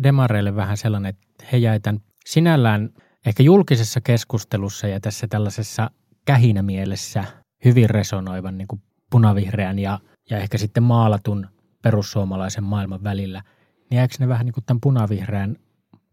demareille 0.04 0.56
vähän 0.56 0.78
sellainen, 0.78 1.10
että 1.10 1.46
he 1.52 1.58
jäi 1.58 1.80
tämän 1.80 2.02
sinällään 2.26 2.90
ehkä 3.26 3.44
julkisessa 3.44 4.02
keskustelussa 4.02 4.88
ja 4.88 5.00
tässä 5.00 5.28
tällaisessa 5.28 5.92
kähinämielessä 6.26 7.24
hyvin 7.66 7.90
resonoivan 7.90 8.58
niin 8.58 8.68
kuin 8.68 8.82
punavihreän 9.12 9.80
ja, 9.80 10.00
ja 10.30 10.38
ehkä 10.38 10.58
sitten 10.58 10.84
maalatun 10.84 11.48
perussuomalaisen 11.82 12.64
maailman 12.64 13.04
välillä, 13.04 13.44
niin 13.90 13.98
jääkö 13.98 14.16
ne 14.20 14.28
vähän 14.28 14.46
niin 14.46 14.54
kuin 14.54 14.64
tämän 14.66 14.82
punavihreän 14.82 15.56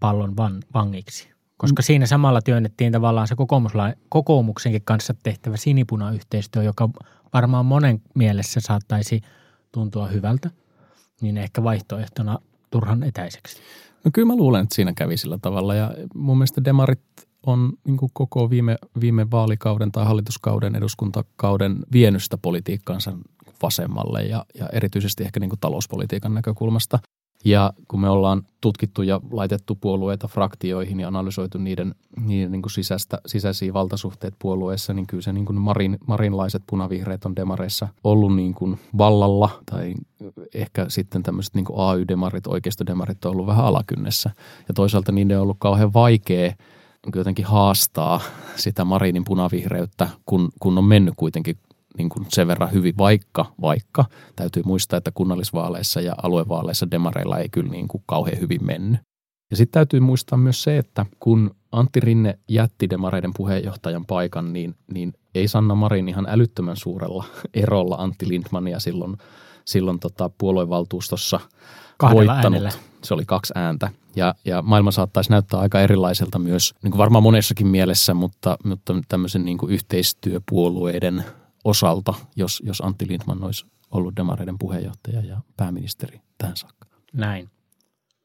pallon 0.00 0.36
van, 0.36 0.62
vangiksi? 0.74 1.35
Koska 1.56 1.82
mm. 1.82 1.84
siinä 1.84 2.06
samalla 2.06 2.42
työnnettiin 2.42 2.92
tavallaan 2.92 3.28
se 3.28 3.34
kokoomuksenkin 4.08 4.82
kanssa 4.84 5.14
tehtävä 5.22 5.56
sinipuna-yhteistyö, 5.56 6.62
joka 6.62 6.88
varmaan 7.32 7.66
monen 7.66 8.02
mielessä 8.14 8.60
saattaisi 8.60 9.20
tuntua 9.72 10.06
hyvältä, 10.06 10.50
niin 11.20 11.38
ehkä 11.38 11.62
vaihtoehtona 11.62 12.38
turhan 12.70 13.02
etäiseksi. 13.02 13.56
No 14.04 14.10
kyllä 14.14 14.26
mä 14.26 14.36
luulen, 14.36 14.62
että 14.62 14.74
siinä 14.74 14.92
kävi 14.92 15.16
sillä 15.16 15.38
tavalla 15.42 15.74
ja 15.74 15.94
mun 16.14 16.38
mielestä 16.38 16.64
demarit 16.64 17.00
on 17.46 17.72
niin 17.84 17.96
koko 18.12 18.50
viime, 18.50 18.76
viime 19.00 19.30
vaalikauden 19.30 19.92
tai 19.92 20.04
hallituskauden, 20.04 20.76
eduskuntakauden 20.76 21.78
vienystä 21.92 22.38
politiikkaansa 22.38 23.12
vasemmalle 23.62 24.22
ja, 24.22 24.44
ja 24.54 24.68
erityisesti 24.72 25.24
ehkä 25.24 25.40
niin 25.40 25.50
talouspolitiikan 25.60 26.34
näkökulmasta. 26.34 26.98
Ja 27.46 27.72
kun 27.88 28.00
me 28.00 28.08
ollaan 28.08 28.42
tutkittu 28.60 29.02
ja 29.02 29.20
laitettu 29.30 29.74
puolueita 29.74 30.28
fraktioihin 30.28 31.00
ja 31.00 31.08
analysoitu 31.08 31.58
niiden, 31.58 31.94
niiden 32.26 32.52
niin 32.52 32.62
kuin 32.62 32.72
sisäistä, 32.72 33.18
sisäisiä 33.26 33.72
valtasuhteet 33.72 34.34
puolueessa, 34.38 34.94
niin 34.94 35.06
kyllä 35.06 35.22
se 35.22 35.32
niin 35.32 35.46
kuin 35.46 35.60
marin, 35.60 35.98
marinlaiset 36.06 36.62
punavihreät 36.66 37.24
on 37.24 37.36
demareissa 37.36 37.88
ollut 38.04 38.36
niin 38.36 38.54
kuin 38.54 38.78
vallalla 38.98 39.50
tai 39.70 39.94
ehkä 40.54 40.86
sitten 40.88 41.22
tämmöiset 41.22 41.54
niin 41.54 41.64
kuin 41.64 41.80
AY-demarit, 41.80 42.46
oikeistodemarit 42.46 43.24
on 43.24 43.32
ollut 43.32 43.46
vähän 43.46 43.64
alakynnessä. 43.64 44.30
Ja 44.68 44.74
toisaalta 44.74 45.12
niiden 45.12 45.36
on 45.36 45.42
ollut 45.42 45.56
kauhean 45.60 45.92
vaikea 45.92 46.52
jotenkin 47.14 47.44
haastaa 47.44 48.20
sitä 48.56 48.84
Marinin 48.84 49.24
punavihreyttä, 49.24 50.08
kun, 50.26 50.48
kun 50.60 50.78
on 50.78 50.84
mennyt 50.84 51.14
kuitenkin 51.16 51.56
niin 51.98 52.08
kuin 52.08 52.26
sen 52.28 52.48
verran 52.48 52.72
hyvin, 52.72 52.94
vaikka, 52.98 53.46
vaikka 53.60 54.04
täytyy 54.36 54.62
muistaa, 54.66 54.96
että 54.96 55.10
kunnallisvaaleissa 55.14 56.00
ja 56.00 56.14
aluevaaleissa 56.22 56.90
demareilla 56.90 57.38
ei 57.38 57.48
kyllä 57.48 57.70
niin 57.70 57.88
kuin 57.88 58.02
kauhean 58.06 58.40
hyvin 58.40 58.64
mennyt. 58.64 59.00
Ja 59.50 59.56
sitten 59.56 59.72
täytyy 59.72 60.00
muistaa 60.00 60.38
myös 60.38 60.62
se, 60.62 60.78
että 60.78 61.06
kun 61.20 61.54
Antti 61.72 62.00
Rinne 62.00 62.38
jätti 62.48 62.90
demareiden 62.90 63.32
puheenjohtajan 63.36 64.06
paikan, 64.06 64.52
niin, 64.52 64.74
niin 64.94 65.12
ei 65.34 65.48
Sanna 65.48 65.74
Marin 65.74 66.08
ihan 66.08 66.26
älyttömän 66.28 66.76
suurella 66.76 67.24
erolla 67.54 67.96
Antti 67.98 68.28
Lindmania 68.28 68.80
silloin, 68.80 69.16
silloin 69.64 70.00
tota 70.00 70.30
puoluevaltuustossa 70.38 71.40
Kahdella 71.98 72.32
voittanut. 72.32 72.44
äänellä. 72.44 72.70
Se 73.02 73.14
oli 73.14 73.24
kaksi 73.24 73.52
ääntä. 73.56 73.90
Ja, 74.16 74.34
ja 74.44 74.62
maailma 74.62 74.90
saattaisi 74.90 75.30
näyttää 75.30 75.60
aika 75.60 75.80
erilaiselta 75.80 76.38
myös, 76.38 76.74
niin 76.82 76.90
kuin 76.90 76.98
varmaan 76.98 77.22
monessakin 77.22 77.66
mielessä, 77.66 78.14
mutta, 78.14 78.56
mutta 78.64 78.94
tämmöisen 79.08 79.44
niin 79.44 79.58
kuin 79.58 79.72
yhteistyöpuolueiden 79.72 81.24
osalta, 81.66 82.14
jos, 82.36 82.62
jos 82.66 82.80
Antti 82.80 83.08
Lindman 83.08 83.44
olisi 83.44 83.66
ollut 83.90 84.16
demareiden 84.16 84.58
puheenjohtaja 84.58 85.20
ja 85.20 85.40
pääministeri 85.56 86.20
tähän 86.38 86.56
saakka. 86.56 86.86
Näin. 87.12 87.50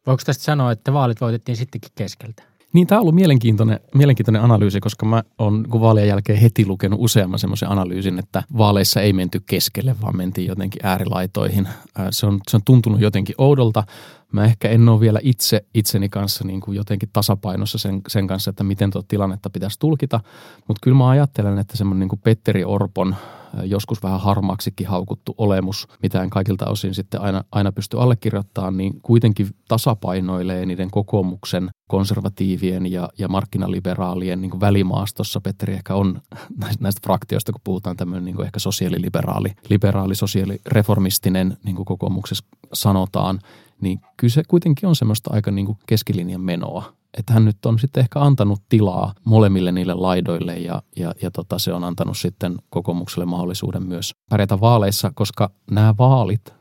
Voiko 0.07 0.23
tästä 0.25 0.43
sanoa, 0.43 0.71
että 0.71 0.93
vaalit 0.93 1.21
voitettiin 1.21 1.55
sittenkin 1.55 1.91
keskeltä? 1.95 2.43
Niin, 2.73 2.87
tämä 2.87 2.99
on 2.99 3.01
ollut 3.01 3.15
mielenkiintoinen, 3.15 3.79
mielenkiintoinen 3.95 4.41
analyysi, 4.41 4.79
koska 4.79 5.05
mä 5.05 5.23
oon 5.37 5.65
kun 5.69 5.81
vaalien 5.81 6.07
jälkeen 6.07 6.39
heti 6.39 6.65
lukenut 6.65 6.99
useamman 7.01 7.39
semmoisen 7.39 7.69
analyysin, 7.69 8.19
että 8.19 8.43
vaaleissa 8.57 9.01
ei 9.01 9.13
menty 9.13 9.41
keskelle, 9.45 9.95
vaan 10.01 10.17
mentiin 10.17 10.47
jotenkin 10.47 10.85
äärilaitoihin. 10.85 11.67
Se 12.11 12.25
on, 12.25 12.39
se 12.49 12.57
on 12.57 12.61
tuntunut 12.65 13.01
jotenkin 13.01 13.35
oudolta. 13.37 13.83
Mä 14.31 14.45
ehkä 14.45 14.69
en 14.69 14.89
ole 14.89 14.99
vielä 14.99 15.19
itse 15.23 15.65
itseni 15.73 16.09
kanssa 16.09 16.43
niin 16.43 16.61
kuin 16.61 16.75
jotenkin 16.75 17.09
tasapainossa 17.13 17.77
sen, 17.77 18.01
sen 18.07 18.27
kanssa, 18.27 18.49
että 18.49 18.63
miten 18.63 18.91
tuota 18.91 19.07
tilannetta 19.07 19.49
pitäisi 19.49 19.79
tulkita. 19.79 20.19
Mutta 20.67 20.79
kyllä 20.83 20.97
mä 20.97 21.09
ajattelen, 21.09 21.59
että 21.59 21.77
semmoinen 21.77 22.07
niin 22.07 22.19
Petteri 22.23 22.63
Orpon 22.63 23.15
joskus 23.63 24.03
vähän 24.03 24.19
harmaaksikin 24.19 24.87
haukuttu 24.87 25.35
olemus, 25.37 25.87
mitä 26.03 26.23
en 26.23 26.29
kaikilta 26.29 26.69
osin 26.69 26.93
sitten 26.93 27.21
aina, 27.21 27.43
aina 27.51 27.71
pysty 27.71 27.99
allekirjoittamaan, 27.99 28.77
niin 28.77 29.01
kuitenkin 29.01 29.47
tasapainoilee 29.67 30.65
niiden 30.65 30.91
kokoomuksen 30.91 31.69
konservatiivien 31.87 32.91
ja, 32.91 33.09
ja 33.17 33.27
markkinaliberaalien 33.27 34.41
niin 34.41 34.51
kuin 34.51 34.61
välimaastossa. 34.61 35.41
Petteri 35.41 35.73
ehkä 35.73 35.95
on 35.95 36.21
näistä 36.79 37.01
fraktioista, 37.03 37.51
kun 37.51 37.61
puhutaan 37.63 37.97
tämmöinen 37.97 38.25
niin 38.25 38.35
kuin 38.35 38.45
ehkä 38.45 38.59
sosiaaliliberaali, 38.59 39.49
liberaali, 39.69 40.15
sosiaalireformistinen, 40.15 41.57
niin 41.63 41.75
kuin 41.75 41.85
kokoomuksessa 41.85 42.45
sanotaan, 42.73 43.39
niin 43.81 43.99
kyllä 44.17 44.33
se 44.33 44.43
kuitenkin 44.47 44.89
on 44.89 44.95
semmoista 44.95 45.33
aika 45.33 45.51
niin 45.51 45.65
kuin 45.65 45.77
keskilinjan 45.85 46.41
menoa. 46.41 46.93
Että 47.17 47.33
hän 47.33 47.45
nyt 47.45 47.65
on 47.65 47.79
sitten 47.79 48.01
ehkä 48.01 48.19
antanut 48.19 48.61
tilaa 48.69 49.13
molemmille 49.23 49.71
niille 49.71 49.93
laidoille 49.93 50.57
ja, 50.57 50.81
ja, 50.95 51.13
ja 51.21 51.31
tota, 51.31 51.59
se 51.59 51.73
on 51.73 51.83
antanut 51.83 52.17
sitten 52.17 52.57
kokoomukselle 52.69 53.25
mahdollisuuden 53.25 53.83
myös 53.83 54.15
pärjätä 54.29 54.59
vaaleissa, 54.59 55.11
koska 55.15 55.51
nämä 55.71 55.93
vaalit, 55.97 56.53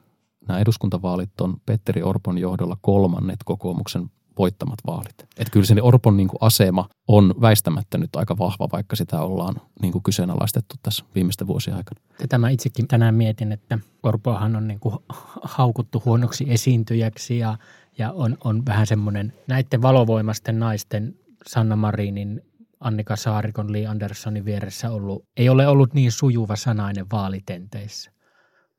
nämä 0.48 0.60
eduskuntavaalit 0.60 1.40
on 1.40 1.56
Petteri 1.66 2.02
Orpon 2.02 2.38
johdolla 2.38 2.76
kolmannet 2.80 3.38
kokoomuksen 3.44 4.10
voittamat 4.40 4.78
vaalit. 4.86 5.14
Että 5.20 5.50
kyllä 5.52 5.66
se 5.66 5.82
Orpon 5.82 6.16
niin 6.16 6.28
kuin 6.28 6.38
asema 6.40 6.88
on 7.08 7.34
väistämättä 7.40 7.98
nyt 7.98 8.16
aika 8.16 8.38
vahva, 8.38 8.68
vaikka 8.72 8.96
sitä 8.96 9.20
ollaan 9.20 9.54
niin 9.82 9.92
kuin 9.92 10.02
kyseenalaistettu 10.02 10.74
tässä 10.82 11.04
viimeisten 11.14 11.46
vuosien 11.46 11.76
aikana. 11.76 12.00
Tätä 12.18 12.38
mä 12.38 12.48
itsekin 12.48 12.88
tänään 12.88 13.14
mietin, 13.14 13.52
että 13.52 13.78
Orpohan 14.02 14.56
on 14.56 14.68
niin 14.68 14.80
kuin 14.80 14.94
haukuttu 15.42 16.02
huonoksi 16.04 16.44
esiintyjäksi 16.48 17.38
ja, 17.38 17.58
ja 17.98 18.12
on, 18.12 18.38
on 18.44 18.66
vähän 18.66 18.86
semmoinen 18.86 19.32
näiden 19.48 19.82
valovoimasten 19.82 20.58
naisten 20.58 21.14
Sanna 21.46 21.76
Marinin 21.76 22.42
Annika 22.80 23.16
Saarikon, 23.16 23.72
Lee 23.72 23.86
Anderssonin 23.86 24.44
vieressä 24.44 24.90
ollut, 24.90 25.24
ei 25.36 25.48
ole 25.48 25.66
ollut 25.66 25.94
niin 25.94 26.12
sujuva 26.12 26.56
sanainen 26.56 27.06
vaalitenteissä. 27.12 28.10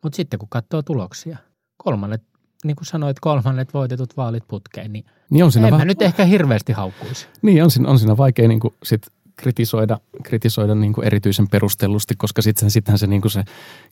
Mutta 0.04 0.16
sitten 0.16 0.40
kun 0.40 0.50
katsoo 0.50 0.82
tuloksia, 0.82 1.38
kolmannet 1.78 2.24
niin 2.66 2.76
kuin 2.76 2.86
sanoit, 2.86 3.20
kolmannet 3.20 3.74
voitetut 3.74 4.18
vaalit 4.18 4.48
putkeen, 4.48 4.94
niin, 4.94 5.06
niin 5.32 5.44
on 5.44 5.52
siinä 5.52 5.68
en 5.68 5.72
vähän... 5.72 5.88
mä 5.88 5.92
nyt 5.92 6.02
ehkä 6.02 6.26
hirveästi 6.26 6.74
haukkuisi. 6.74 7.28
Niin, 7.42 7.64
on 7.64 7.72
siinä, 7.72 7.90
on 7.90 8.00
siinä 8.00 8.18
vaikea 8.18 8.48
niin 8.48 8.60
kuin 8.60 8.74
sit 8.84 9.02
kritisoida, 9.36 10.00
kritisoida 10.24 10.76
niin 10.76 10.94
kuin 10.94 11.08
erityisen 11.08 11.48
perustellusti, 11.48 12.16
koska 12.18 12.42
sitten 12.42 12.72
sittenhän 12.72 13.00
se, 13.00 13.08
niin 13.08 13.22
kuin 13.22 13.32
se 13.32 13.44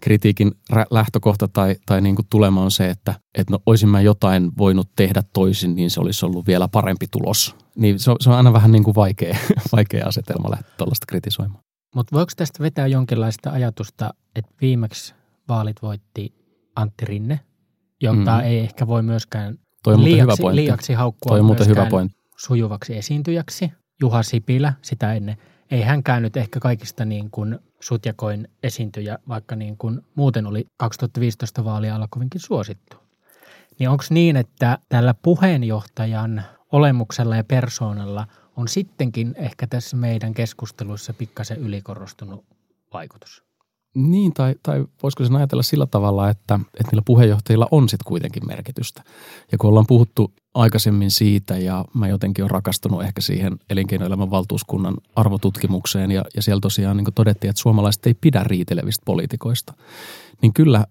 kritiikin 0.01 0.51
lähtökohta 0.91 1.47
tai, 1.47 1.75
tai 1.85 2.01
niin 2.01 2.15
kuin 2.15 2.27
tulema 2.29 2.63
on 2.63 2.71
se, 2.71 2.89
että, 2.89 3.15
että 3.35 3.53
no 3.53 3.59
olisin 3.65 3.89
mä 3.89 4.01
jotain 4.01 4.51
voinut 4.57 4.89
tehdä 4.95 5.23
toisin, 5.33 5.75
niin 5.75 5.89
se 5.89 5.99
olisi 5.99 6.25
ollut 6.25 6.47
vielä 6.47 6.67
parempi 6.67 7.05
tulos. 7.11 7.55
Niin 7.75 7.99
se 7.99 8.11
on, 8.11 8.17
se 8.19 8.29
on 8.29 8.35
aina 8.35 8.53
vähän 8.53 8.71
niin 8.71 8.83
kuin 8.83 8.95
vaikea, 8.95 9.37
vaikea 9.75 10.07
asetelma 10.07 10.51
lähteä 10.51 10.71
tuollaista 10.77 11.05
kritisoimaan. 11.05 11.63
Mutta 11.95 12.15
voiko 12.15 12.31
tästä 12.35 12.63
vetää 12.63 12.87
jonkinlaista 12.87 13.51
ajatusta, 13.51 14.13
että 14.35 14.51
viimeksi 14.61 15.13
vaalit 15.47 15.81
voitti 15.81 16.33
Antti 16.75 17.05
Rinne, 17.05 17.39
jota 18.01 18.37
mm. 18.37 18.43
ei 18.43 18.59
ehkä 18.59 18.87
voi 18.87 19.03
myöskään 19.03 19.57
Toi 19.83 19.93
on 19.93 20.03
liiaksi, 20.03 20.21
hyvä 20.21 20.33
pointti. 20.41 20.61
liiaksi 20.61 20.93
haukkua 20.93 21.29
Toi 21.29 21.39
on 21.39 21.45
muuten 21.45 21.67
hyvä 21.67 21.85
pointti. 21.85 22.17
sujuvaksi 22.37 22.97
esiintyjäksi. 22.97 23.71
Juha 24.01 24.23
Sipilä, 24.23 24.73
sitä 24.81 25.13
ennen. 25.13 25.37
Ei 25.71 25.81
hänkään 25.81 26.21
nyt 26.21 26.37
ehkä 26.37 26.59
kaikista 26.59 27.05
niin 27.05 27.31
kuin 27.31 27.59
sutjakoin 27.79 28.47
esiintyjä, 28.63 29.17
vaikka 29.27 29.55
niin 29.55 29.77
kuin 29.77 30.01
muuten 30.15 30.45
oli 30.45 30.65
2015 30.77 31.65
vaalia 31.65 31.95
alla 31.95 32.07
kovinkin 32.09 32.41
suosittu. 32.41 32.97
Niin 33.79 33.89
onko 33.89 34.03
niin, 34.09 34.35
että 34.35 34.77
tällä 34.89 35.13
puheenjohtajan 35.13 36.43
olemuksella 36.71 37.35
ja 37.35 37.43
persoonalla 37.43 38.27
on 38.55 38.67
sittenkin 38.67 39.35
ehkä 39.37 39.67
tässä 39.67 39.97
meidän 39.97 40.33
keskusteluissa 40.33 41.13
pikkasen 41.13 41.57
ylikorostunut 41.57 42.45
vaikutus? 42.93 43.48
Niin, 43.95 44.33
tai, 44.33 44.55
tai 44.63 44.85
voisiko 45.03 45.23
sen 45.23 45.35
ajatella 45.35 45.63
sillä 45.63 45.85
tavalla, 45.85 46.29
että, 46.29 46.59
että 46.73 46.91
niillä 46.91 47.01
puheenjohtajilla 47.05 47.67
on 47.71 47.89
sitten 47.89 48.07
kuitenkin 48.07 48.47
merkitystä. 48.47 49.03
Ja 49.51 49.57
kun 49.57 49.69
ollaan 49.69 49.87
puhuttu 49.87 50.33
aikaisemmin 50.53 51.11
siitä, 51.11 51.57
ja 51.57 51.85
mä 51.93 52.07
jotenkin 52.07 52.43
olen 52.43 52.51
rakastunut 52.51 53.03
ehkä 53.03 53.21
siihen 53.21 53.59
elinkeinoelämän 53.69 54.31
valtuuskunnan 54.31 54.95
arvotutkimukseen, 55.15 56.11
ja, 56.11 56.25
ja 56.35 56.41
siellä 56.41 56.59
tosiaan 56.59 56.97
niin 56.97 57.07
todettiin, 57.15 57.49
että 57.49 57.61
suomalaiset 57.61 58.05
ei 58.05 58.13
pidä 58.13 58.43
riitelevistä 58.43 59.01
poliitikoista, 59.05 59.73
niin 60.41 60.53
kyllä 60.53 60.85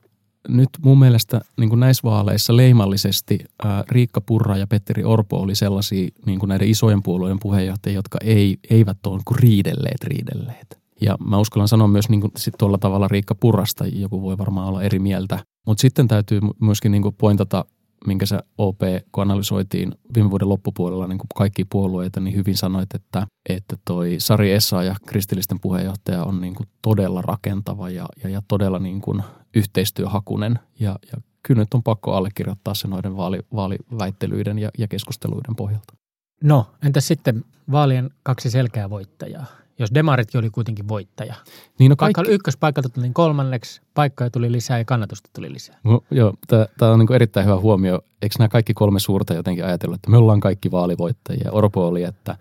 nyt 0.48 0.70
mun 0.82 0.98
mielestä 0.98 1.40
niin 1.56 1.68
kuin 1.68 1.80
näissä 1.80 2.02
vaaleissa 2.04 2.56
leimallisesti 2.56 3.38
ää, 3.64 3.84
Riikka 3.88 4.20
Purra 4.20 4.56
ja 4.56 4.66
Petteri 4.66 5.04
Orpo 5.04 5.36
oli 5.40 5.54
sellaisia 5.54 6.08
niin 6.26 6.38
kuin 6.38 6.48
näiden 6.48 6.68
isojen 6.68 7.02
puolueiden 7.02 7.38
puheenjohtajia, 7.38 7.98
jotka 7.98 8.18
ei, 8.22 8.58
eivät 8.70 9.06
ole 9.06 9.16
niin 9.16 9.40
riidelleet 9.40 10.04
riidelleet. 10.04 10.87
Ja 11.00 11.16
mä 11.26 11.38
uskallan 11.38 11.68
sanoa 11.68 11.88
myös 11.88 12.08
niin 12.08 12.20
kuin, 12.20 12.32
sit 12.36 12.54
tuolla 12.58 12.78
tavalla 12.78 13.08
Riikka 13.08 13.34
Purrasta, 13.34 13.86
joku 13.86 14.22
voi 14.22 14.38
varmaan 14.38 14.68
olla 14.68 14.82
eri 14.82 14.98
mieltä. 14.98 15.38
Mutta 15.66 15.80
sitten 15.80 16.08
täytyy 16.08 16.40
myöskin 16.60 16.92
niin 16.92 17.02
kuin 17.02 17.14
pointata 17.14 17.64
minkä 18.06 18.26
se 18.26 18.38
OP, 18.58 18.80
kun 19.12 19.22
analysoitiin 19.22 19.94
viime 20.14 20.30
vuoden 20.30 20.48
loppupuolella 20.48 21.06
niin 21.06 21.18
kuin 21.18 21.28
kaikki 21.36 21.64
puolueita, 21.64 22.20
niin 22.20 22.36
hyvin 22.36 22.56
sanoit, 22.56 22.94
että, 22.94 23.26
että 23.48 23.76
toi 23.84 24.16
Sari 24.18 24.52
Essa 24.52 24.82
ja 24.82 24.96
kristillisten 25.06 25.60
puheenjohtaja 25.60 26.24
on 26.24 26.40
niin 26.40 26.54
kuin 26.54 26.68
todella 26.82 27.22
rakentava 27.22 27.90
ja, 27.90 28.06
ja, 28.24 28.30
ja 28.30 28.42
todella 28.48 28.78
niin 28.78 29.00
kuin 29.00 29.22
yhteistyöhakunen. 29.54 30.58
Ja, 30.80 30.98
ja 31.12 31.18
kyllä 31.42 31.62
nyt 31.62 31.74
on 31.74 31.82
pakko 31.82 32.14
allekirjoittaa 32.14 32.74
se 32.74 32.88
noiden 32.88 33.16
vaali, 33.16 33.38
vaaliväittelyiden 33.54 34.58
ja, 34.58 34.70
ja 34.78 34.88
keskusteluiden 34.88 35.56
pohjalta. 35.56 35.94
No, 36.42 36.66
entä 36.82 37.00
sitten 37.00 37.44
vaalien 37.70 38.10
kaksi 38.22 38.50
selkeää 38.50 38.90
voittajaa? 38.90 39.46
Jos 39.78 39.94
Demaritkin 39.94 40.38
oli 40.38 40.50
kuitenkin 40.50 40.88
voittaja. 40.88 41.34
Niin 41.78 41.90
no 41.90 41.96
kaikki... 41.96 42.18
Vaikka 42.18 42.32
ykköspaikalta 42.32 42.88
tuli 42.88 43.10
kolmanneksi, 43.12 43.80
paikkoja 43.94 44.30
tuli 44.30 44.52
lisää 44.52 44.78
ja 44.78 44.84
kannatusta 44.84 45.30
tuli 45.34 45.52
lisää. 45.52 45.78
No, 45.84 46.00
joo, 46.10 46.34
tämä 46.78 46.92
on 46.92 46.98
niin 46.98 47.12
erittäin 47.12 47.46
hyvä 47.46 47.56
huomio. 47.56 48.00
Eikö 48.22 48.34
nämä 48.38 48.48
kaikki 48.48 48.74
kolme 48.74 49.00
suurta 49.00 49.34
jotenkin 49.34 49.64
ajatellut, 49.64 49.94
että 49.94 50.10
me 50.10 50.16
ollaan 50.16 50.40
kaikki 50.40 50.70
vaalivoittajia? 50.70 51.52
Orpo 51.52 51.88
oli, 51.88 52.02
että 52.02 52.36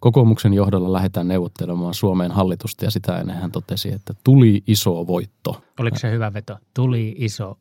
kokoomuksen 0.00 0.54
johdolla 0.54 0.92
lähdetään 0.92 1.28
neuvottelemaan 1.28 1.94
Suomeen 1.94 2.30
hallitusta 2.30 2.84
ja 2.84 2.90
sitä 2.90 3.18
ennen 3.18 3.36
hän 3.36 3.52
totesi, 3.52 3.92
että 3.92 4.14
tuli 4.24 4.62
iso 4.66 5.06
voitto. 5.06 5.62
Oliko 5.80 5.98
se 5.98 6.10
hyvä 6.10 6.32
veto? 6.32 6.58
Tuli 6.74 7.14
iso 7.18 7.58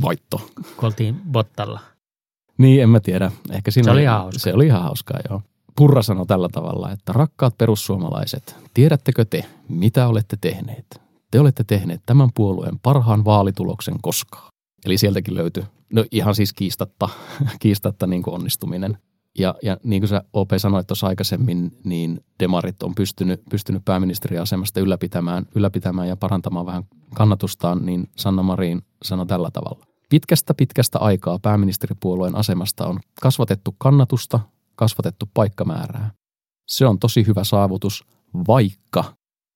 voitto. 0.00 0.50
Kun 0.76 0.86
oltiin 0.86 1.20
Bottalla. 1.30 1.80
Niin, 2.58 2.82
en 2.82 2.88
mä 2.88 3.00
tiedä. 3.00 3.32
Ehkä 3.50 3.70
siinä 3.70 3.84
se 3.84 3.90
oli, 3.90 3.98
oli 3.98 4.02
ihan 4.02 4.18
hauskaa. 4.18 4.40
Se 4.40 4.54
oli 4.54 4.66
ihan 4.66 4.82
hauskaa, 4.82 5.20
joo. 5.30 5.42
Purra 5.78 6.02
sanoi 6.02 6.26
tällä 6.26 6.48
tavalla, 6.52 6.92
että 6.92 7.12
rakkaat 7.12 7.58
perussuomalaiset, 7.58 8.56
tiedättekö 8.74 9.24
te, 9.24 9.44
mitä 9.68 10.08
olette 10.08 10.36
tehneet? 10.40 11.00
Te 11.30 11.40
olette 11.40 11.64
tehneet 11.64 12.02
tämän 12.06 12.28
puolueen 12.34 12.78
parhaan 12.78 13.24
vaalituloksen 13.24 13.94
koskaan. 14.02 14.52
Eli 14.86 14.98
sieltäkin 14.98 15.34
löytyi, 15.34 15.62
no 15.92 16.04
ihan 16.10 16.34
siis 16.34 16.52
kiistatta, 16.52 17.08
kiistatta 17.60 18.06
niin 18.06 18.22
kuin 18.22 18.34
onnistuminen. 18.34 18.98
Ja, 19.38 19.54
ja 19.62 19.76
niin 19.84 20.02
kuin 20.02 20.08
sä 20.08 20.24
OP 20.32 20.50
sanoit 20.56 20.86
tuossa 20.86 21.06
aikaisemmin, 21.06 21.78
niin 21.84 22.24
demarit 22.40 22.82
on 22.82 22.94
pystynyt, 22.94 23.42
pystynyt 23.50 23.84
pääministeriasemasta 23.84 24.80
ylläpitämään, 24.80 25.46
ylläpitämään 25.54 26.08
ja 26.08 26.16
parantamaan 26.16 26.66
vähän 26.66 26.84
kannatustaan, 27.14 27.86
niin 27.86 28.08
Sanna 28.16 28.42
Marin 28.42 28.82
sanoi 29.02 29.26
tällä 29.26 29.50
tavalla. 29.52 29.86
Pitkästä 30.08 30.54
pitkästä 30.54 30.98
aikaa 30.98 31.38
pääministeripuolueen 31.38 32.36
asemasta 32.36 32.86
on 32.86 33.00
kasvatettu 33.22 33.74
kannatusta, 33.78 34.40
kasvatettu 34.78 35.26
paikkamäärää. 35.34 36.10
Se 36.68 36.86
on 36.86 36.98
tosi 36.98 37.26
hyvä 37.26 37.44
saavutus, 37.44 38.04
vaikka 38.48 39.04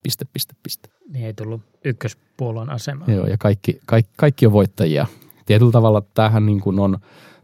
piste, 0.03 0.25
piste, 0.33 0.53
piste. 0.63 0.89
Niin 1.09 1.25
ei 1.25 1.33
tullut 1.33 1.61
ykköspuolueen 1.85 2.69
asemaan. 2.69 3.11
Joo, 3.11 3.27
ja 3.27 3.37
kaikki, 3.37 3.79
kaikki, 3.85 4.13
kaikki 4.17 4.45
on 4.45 4.51
voittajia. 4.51 5.07
Tietyllä 5.45 5.71
tavalla 5.71 6.01
tämähän 6.01 6.45
niin 6.45 6.61
kuin 6.61 6.79
on, 6.79 6.97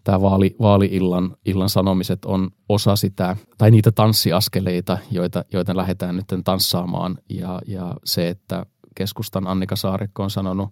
tämä 0.03 0.21
vaali, 0.21 0.55
vaali-illan 0.61 1.35
illan 1.45 1.69
sanomiset 1.69 2.25
on 2.25 2.49
osa 2.69 2.95
sitä, 2.95 3.35
tai 3.57 3.71
niitä 3.71 3.91
tanssiaskeleita, 3.91 4.97
joita, 5.11 5.45
joita 5.53 5.77
lähdetään 5.77 6.15
nyt 6.15 6.25
tanssaamaan. 6.43 7.17
Ja, 7.29 7.61
ja 7.67 7.95
se, 8.05 8.29
että 8.29 8.65
keskustan 8.95 9.47
Annika 9.47 9.75
Saarikko 9.75 10.23
on 10.23 10.29
sanonut, 10.29 10.69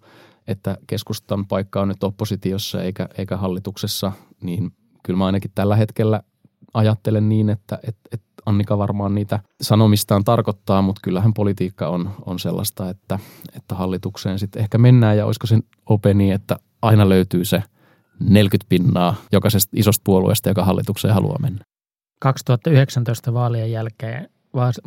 että 0.47 0.77
keskustan 0.87 1.47
paikka 1.47 1.81
on 1.81 1.87
nyt 1.87 2.03
oppositiossa 2.03 2.81
eikä, 2.81 3.09
eikä 3.17 3.37
hallituksessa, 3.37 4.11
niin 4.41 4.71
kyllä 5.03 5.17
mä 5.17 5.25
ainakin 5.25 5.51
tällä 5.55 5.75
hetkellä 5.75 6.23
ajattelen 6.73 7.29
niin, 7.29 7.49
että, 7.49 7.79
että, 7.83 8.09
että 8.11 8.27
Annika 8.45 8.77
varmaan 8.77 9.15
niitä 9.15 9.39
sanomistaan 9.61 10.23
tarkoittaa, 10.23 10.81
mutta 10.81 11.01
kyllähän 11.03 11.33
politiikka 11.33 11.87
on, 11.87 12.09
on 12.25 12.39
sellaista, 12.39 12.89
että, 12.89 13.19
että 13.55 13.75
hallitukseen 13.75 14.39
sitten 14.39 14.61
ehkä 14.61 14.77
mennään 14.77 15.17
ja 15.17 15.25
olisiko 15.25 15.47
se 15.47 15.59
ope 15.85 16.13
niin, 16.13 16.33
että 16.33 16.55
aina 16.81 17.09
löytyy 17.09 17.45
se 17.45 17.63
40 18.19 18.69
pinnaa 18.69 19.15
jokaisesta 19.31 19.71
isosta 19.75 20.01
puolueesta, 20.03 20.49
joka 20.49 20.65
hallitukseen 20.65 21.13
haluaa 21.13 21.39
mennä. 21.39 21.63
2019 22.21 23.33
vaalien 23.33 23.71
jälkeen, 23.71 24.29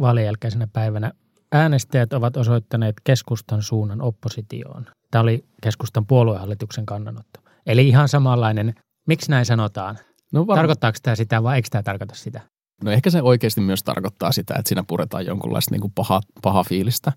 vaalien 0.00 0.26
jälkeisenä 0.26 0.68
päivänä 0.72 1.12
äänestäjät 1.52 2.12
ovat 2.12 2.36
osoittaneet 2.36 2.96
keskustan 3.04 3.62
suunnan 3.62 4.02
oppositioon. 4.02 4.86
Tämä 5.10 5.22
oli 5.22 5.44
keskustan 5.62 6.06
puoluehallituksen 6.06 6.86
kannanotto. 6.86 7.40
Eli 7.66 7.88
ihan 7.88 8.08
samanlainen, 8.08 8.74
miksi 9.06 9.30
näin 9.30 9.46
sanotaan? 9.46 9.98
No 10.32 10.46
var... 10.46 10.56
Tarkoittaako 10.56 10.98
tämä 11.02 11.16
sitä 11.16 11.42
vai 11.42 11.56
eikö 11.56 11.68
tämä 11.70 11.82
tarkoita 11.82 12.14
sitä? 12.14 12.40
No 12.84 12.90
ehkä 12.90 13.10
se 13.10 13.22
oikeasti 13.22 13.60
myös 13.60 13.82
tarkoittaa 13.82 14.32
sitä, 14.32 14.54
että 14.58 14.68
siinä 14.68 14.84
puretaan 14.88 15.26
jonkunlaista 15.26 15.74
niin 15.74 15.80
kuin 15.80 15.92
paha, 15.94 16.20
paha 16.42 16.64
fiilistä. 16.64 17.12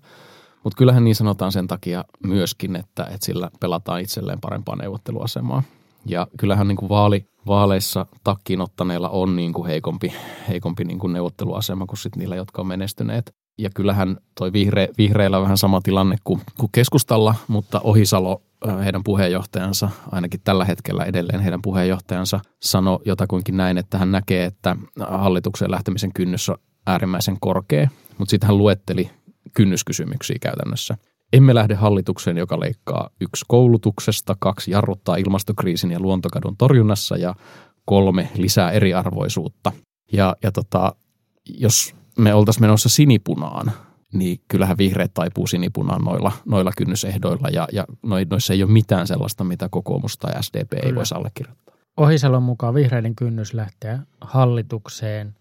Mutta 0.64 0.76
kyllähän 0.76 1.04
niin 1.04 1.14
sanotaan 1.14 1.52
sen 1.52 1.66
takia 1.66 2.04
myöskin, 2.26 2.76
että, 2.76 3.04
että 3.04 3.26
sillä 3.26 3.50
pelataan 3.60 4.00
itselleen 4.00 4.40
parempaa 4.40 4.76
neuvotteluasemaa. 4.76 5.62
Ja 6.06 6.26
kyllähän 6.38 6.68
niin 6.68 6.76
kuin 6.76 6.88
vaali, 6.88 7.26
vaaleissa 7.46 8.06
takkiin 8.24 8.60
ottaneilla 8.60 9.08
on 9.08 9.36
niin 9.36 9.52
kuin 9.52 9.66
heikompi, 9.66 10.12
heikompi 10.48 10.84
niin 10.84 10.98
kuin 10.98 11.12
neuvotteluasema 11.12 11.86
kuin 11.86 11.98
sit 11.98 12.16
niillä, 12.16 12.36
jotka 12.36 12.62
on 12.62 12.66
menestyneet. 12.66 13.34
Ja 13.58 13.70
kyllähän 13.74 14.16
toi 14.38 14.52
vihre, 14.52 14.88
vihreillä 14.98 15.36
on 15.36 15.42
vähän 15.42 15.58
sama 15.58 15.80
tilanne 15.80 16.16
kuin, 16.24 16.40
kuin 16.58 16.70
keskustalla, 16.72 17.34
mutta 17.48 17.80
Ohisalo 17.80 18.42
heidän 18.84 19.04
puheenjohtajansa, 19.04 19.90
ainakin 20.12 20.40
tällä 20.44 20.64
hetkellä 20.64 21.04
edelleen 21.04 21.40
heidän 21.40 21.62
puheenjohtajansa, 21.62 22.40
sanoi 22.62 22.98
jotakuinkin 23.04 23.56
näin, 23.56 23.78
että 23.78 23.98
hän 23.98 24.12
näkee, 24.12 24.44
että 24.44 24.76
hallituksen 25.08 25.70
lähtemisen 25.70 26.12
kynnys 26.12 26.48
on 26.48 26.56
äärimmäisen 26.86 27.36
korkea, 27.40 27.88
mutta 28.18 28.30
sitten 28.30 28.46
hän 28.46 28.58
luetteli 28.58 29.10
kynnyskysymyksiä 29.54 30.36
käytännössä. 30.40 30.96
Emme 31.32 31.54
lähde 31.54 31.74
hallitukseen, 31.74 32.36
joka 32.36 32.60
leikkaa 32.60 33.10
yksi 33.20 33.44
koulutuksesta, 33.48 34.36
kaksi 34.38 34.70
jarruttaa 34.70 35.16
ilmastokriisin 35.16 35.90
ja 35.90 36.00
luontokadun 36.00 36.56
torjunnassa 36.56 37.16
ja 37.16 37.34
kolme 37.84 38.28
lisää 38.36 38.70
eriarvoisuutta. 38.70 39.72
Ja, 40.12 40.36
ja 40.42 40.52
tota, 40.52 40.94
jos 41.58 41.94
me 42.18 42.34
oltaisiin 42.34 42.62
menossa 42.62 42.88
sinipunaan, 42.88 43.72
niin 44.14 44.40
kyllähän 44.48 44.78
vihreät 44.78 45.14
taipuu 45.14 45.46
sinipunaan 45.46 46.04
noilla, 46.04 46.32
noilla 46.44 46.72
kynnysehdoilla 46.76 47.48
ja, 47.48 47.68
ja 47.72 47.84
noissa 48.30 48.52
ei 48.52 48.62
ole 48.62 48.70
mitään 48.70 49.06
sellaista, 49.06 49.44
mitä 49.44 49.68
kokoomus 49.70 50.18
tai 50.18 50.42
SDP 50.42 50.70
Kyllä. 50.70 50.82
ei 50.86 50.94
voisi 50.94 51.14
allekirjoittaa. 51.14 51.74
Ohisalon 51.96 52.42
mukaan 52.42 52.74
vihreiden 52.74 53.16
kynnys 53.16 53.54
lähteä 53.54 53.98
hallitukseen 54.20 55.34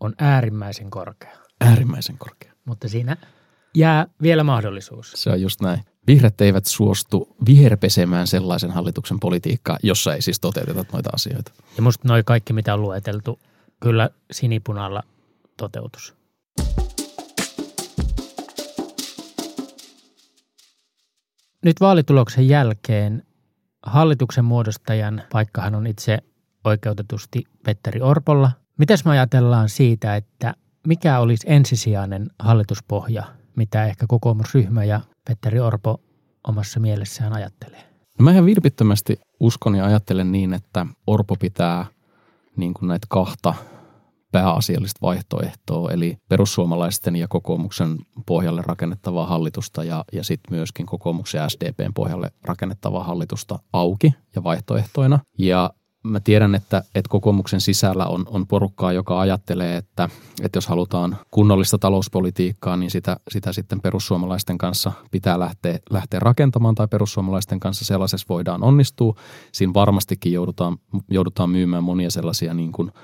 on 0.00 0.14
äärimmäisen 0.18 0.90
korkea. 0.90 1.36
Äärimmäisen 1.60 2.18
korkea. 2.18 2.52
Mutta 2.64 2.88
siinä 2.88 3.16
jää 3.74 4.06
vielä 4.22 4.44
mahdollisuus. 4.44 5.12
Se 5.16 5.30
on 5.30 5.40
just 5.40 5.60
näin. 5.60 5.80
Vihreät 6.06 6.40
eivät 6.40 6.64
suostu 6.64 7.36
viherpesemään 7.46 8.26
sellaisen 8.26 8.70
hallituksen 8.70 9.20
politiikkaa, 9.20 9.78
jossa 9.82 10.14
ei 10.14 10.22
siis 10.22 10.40
toteuteta 10.40 10.84
noita 10.92 11.10
asioita. 11.12 11.52
Ja 11.76 11.82
musta 11.82 12.08
noi 12.08 12.22
kaikki, 12.24 12.52
mitä 12.52 12.74
on 12.74 12.82
lueteltu, 12.82 13.38
kyllä 13.80 14.10
sinipunalla 14.30 15.02
toteutus. 15.56 16.14
Nyt 21.64 21.80
vaalituloksen 21.80 22.48
jälkeen 22.48 23.22
hallituksen 23.82 24.44
muodostajan 24.44 25.22
paikkahan 25.32 25.74
on 25.74 25.86
itse 25.86 26.18
oikeutetusti 26.64 27.44
Petteri 27.64 28.00
Orpolla. 28.00 28.50
Mitäs 28.78 29.04
me 29.04 29.10
ajatellaan 29.10 29.68
siitä, 29.68 30.16
että 30.16 30.54
mikä 30.86 31.18
olisi 31.18 31.46
ensisijainen 31.50 32.30
hallituspohja, 32.38 33.24
mitä 33.56 33.84
ehkä 33.84 34.06
kokoomusryhmä 34.08 34.84
ja 34.84 35.00
Petteri 35.28 35.60
Orpo 35.60 36.00
omassa 36.48 36.80
mielessään 36.80 37.32
ajattelee? 37.32 37.82
No 38.18 38.22
mä 38.22 38.30
ihan 38.30 38.46
vilpittömästi 38.46 39.20
uskon 39.40 39.74
ja 39.74 39.84
ajattelen 39.84 40.32
niin, 40.32 40.54
että 40.54 40.86
Orpo 41.06 41.36
pitää 41.36 41.86
niin 42.56 42.74
kuin 42.74 42.88
näitä 42.88 43.06
kahta 43.10 43.54
pääasiallista 44.32 44.98
vaihtoehtoa, 45.02 45.90
eli 45.90 46.16
perussuomalaisten 46.28 47.16
ja 47.16 47.28
kokoomuksen 47.28 47.98
pohjalle 48.26 48.62
rakennettavaa 48.66 49.26
hallitusta 49.26 49.84
ja, 49.84 50.04
ja 50.12 50.24
sitten 50.24 50.56
myöskin 50.56 50.86
kokoomuksen 50.86 51.38
ja 51.38 51.48
SDPn 51.48 51.94
pohjalle 51.94 52.30
rakennettavaa 52.44 53.04
hallitusta 53.04 53.58
auki 53.72 54.14
ja 54.36 54.44
vaihtoehtoina. 54.44 55.18
Ja 55.38 55.70
mä 56.02 56.20
tiedän, 56.20 56.54
että, 56.54 56.82
että 56.94 57.08
kokoomuksen 57.08 57.60
sisällä 57.60 58.06
on, 58.06 58.24
on 58.26 58.46
porukkaa, 58.46 58.92
joka 58.92 59.20
ajattelee, 59.20 59.76
että, 59.76 60.08
että 60.42 60.56
jos 60.56 60.66
halutaan 60.66 61.16
kunnollista 61.30 61.78
talouspolitiikkaa, 61.78 62.76
niin 62.76 62.90
sitä, 62.90 63.16
sitä 63.30 63.52
sitten 63.52 63.80
perussuomalaisten 63.80 64.58
kanssa 64.58 64.92
pitää 65.10 65.38
lähteä, 65.38 65.78
lähteä 65.90 66.20
rakentamaan 66.20 66.74
tai 66.74 66.88
perussuomalaisten 66.88 67.60
kanssa 67.60 67.84
sellaisessa 67.84 68.26
voidaan 68.28 68.62
onnistua. 68.62 69.14
Siinä 69.52 69.74
varmastikin 69.74 70.32
joudutaan, 70.32 70.76
joudutaan 71.10 71.50
myymään 71.50 71.84
monia 71.84 72.10
sellaisia 72.10 72.54
niin 72.54 72.72
kuin– 72.72 72.92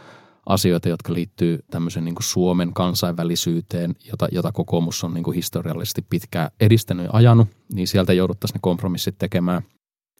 asioita, 0.48 0.88
jotka 0.88 1.14
liittyy 1.14 1.64
tämmöisen 1.70 2.04
niin 2.04 2.14
kuin 2.14 2.24
Suomen 2.24 2.74
kansainvälisyyteen, 2.74 3.96
jota, 4.10 4.28
jota 4.32 4.52
kokoomus 4.52 5.04
on 5.04 5.14
niin 5.14 5.24
kuin 5.24 5.34
historiallisesti 5.34 6.02
pitkään 6.10 6.50
edistänyt 6.60 7.04
ja 7.04 7.10
ajanut, 7.12 7.48
niin 7.72 7.88
sieltä 7.88 8.12
jouduttaisiin 8.12 8.54
ne 8.54 8.60
kompromissit 8.62 9.18
tekemään. 9.18 9.62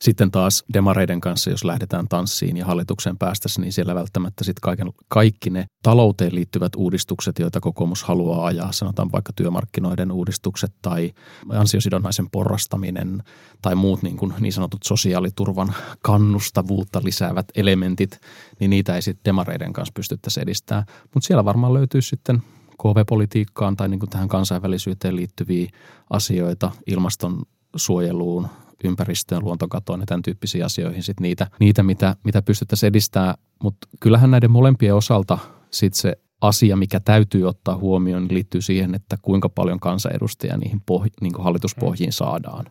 Sitten 0.03 0.31
taas 0.31 0.65
demareiden 0.75 1.21
kanssa, 1.21 1.51
jos 1.51 1.65
lähdetään 1.65 2.09
tanssiin 2.09 2.57
ja 2.57 2.67
hallituksen 2.67 3.19
päästäisiin, 3.19 3.63
niin 3.63 3.73
siellä 3.73 3.95
välttämättä 3.95 4.45
sitten 4.45 4.61
kaiken, 4.61 4.91
kaikki 5.09 5.51
ne 5.51 5.67
talouteen 5.83 6.35
liittyvät 6.35 6.73
uudistukset, 6.77 7.39
joita 7.39 7.61
kokoomus 7.61 8.03
haluaa 8.03 8.47
ajaa, 8.47 8.73
sanotaan 8.73 9.13
vaikka 9.13 9.33
työmarkkinoiden 9.37 10.13
uudistukset 10.13 10.73
tai 10.83 11.13
ansiosidonnaisen 11.49 12.31
porrastaminen 12.31 13.23
tai 13.63 13.75
muut 13.75 14.03
niin, 14.03 14.17
kuin 14.17 14.35
niin 14.41 14.53
sanotut 14.53 14.83
sosiaaliturvan 14.83 15.75
kannustavuutta 16.03 17.01
lisäävät 17.05 17.47
elementit, 17.55 18.21
niin 18.61 18.71
niitä 18.71 18.95
ei 18.95 19.03
sitten 19.03 19.25
demareiden 19.25 19.73
kanssa 19.73 19.93
pystyttäisi 19.95 20.41
edistämään. 20.41 20.85
Mutta 21.15 21.27
siellä 21.27 21.45
varmaan 21.45 21.75
löytyy 21.75 22.03
sitten 22.03 22.43
KV-politiikkaan 22.83 23.77
tai 23.77 23.89
niin 23.89 24.01
kuin 24.01 24.11
tähän 24.11 24.29
kansainvälisyyteen 24.29 25.17
liittyviä 25.17 25.69
asioita, 26.11 26.71
ilmastonsuojeluun, 26.87 28.49
ympäristöön, 28.85 29.45
luontokatoon 29.45 30.01
ja 30.01 30.07
tämän 30.07 30.23
tyyppisiin 30.23 30.65
asioihin 30.65 31.03
sit 31.03 31.21
niitä, 31.21 31.47
niitä 31.61 31.83
mitä, 31.83 32.17
mitä 32.25 32.43
pystyttäisiin 32.43 32.89
edistämään. 32.89 33.35
Mutta 33.63 33.89
kyllähän 34.01 34.31
näiden 34.31 34.51
molempien 34.51 34.95
osalta 34.95 35.39
sit 35.71 35.95
se 35.95 36.19
asia, 36.41 36.77
mikä 36.77 37.01
täytyy 37.01 37.49
ottaa 37.49 37.77
huomioon, 37.77 38.23
niin 38.23 38.35
liittyy 38.35 38.63
siihen, 38.63 38.95
että 38.95 39.17
kuinka 39.23 39.49
paljon 39.49 39.81
kansanedustajia 39.81 40.57
niihin 40.57 40.83
poh- 40.91 41.09
niin 41.21 41.33
hallituspohjiin 41.39 42.13
saadaan. 42.13 42.67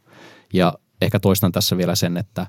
Ja 0.53 0.73
ehkä 1.01 1.19
toistan 1.19 1.51
tässä 1.51 1.77
vielä 1.77 1.95
sen, 1.95 2.17
että, 2.17 2.47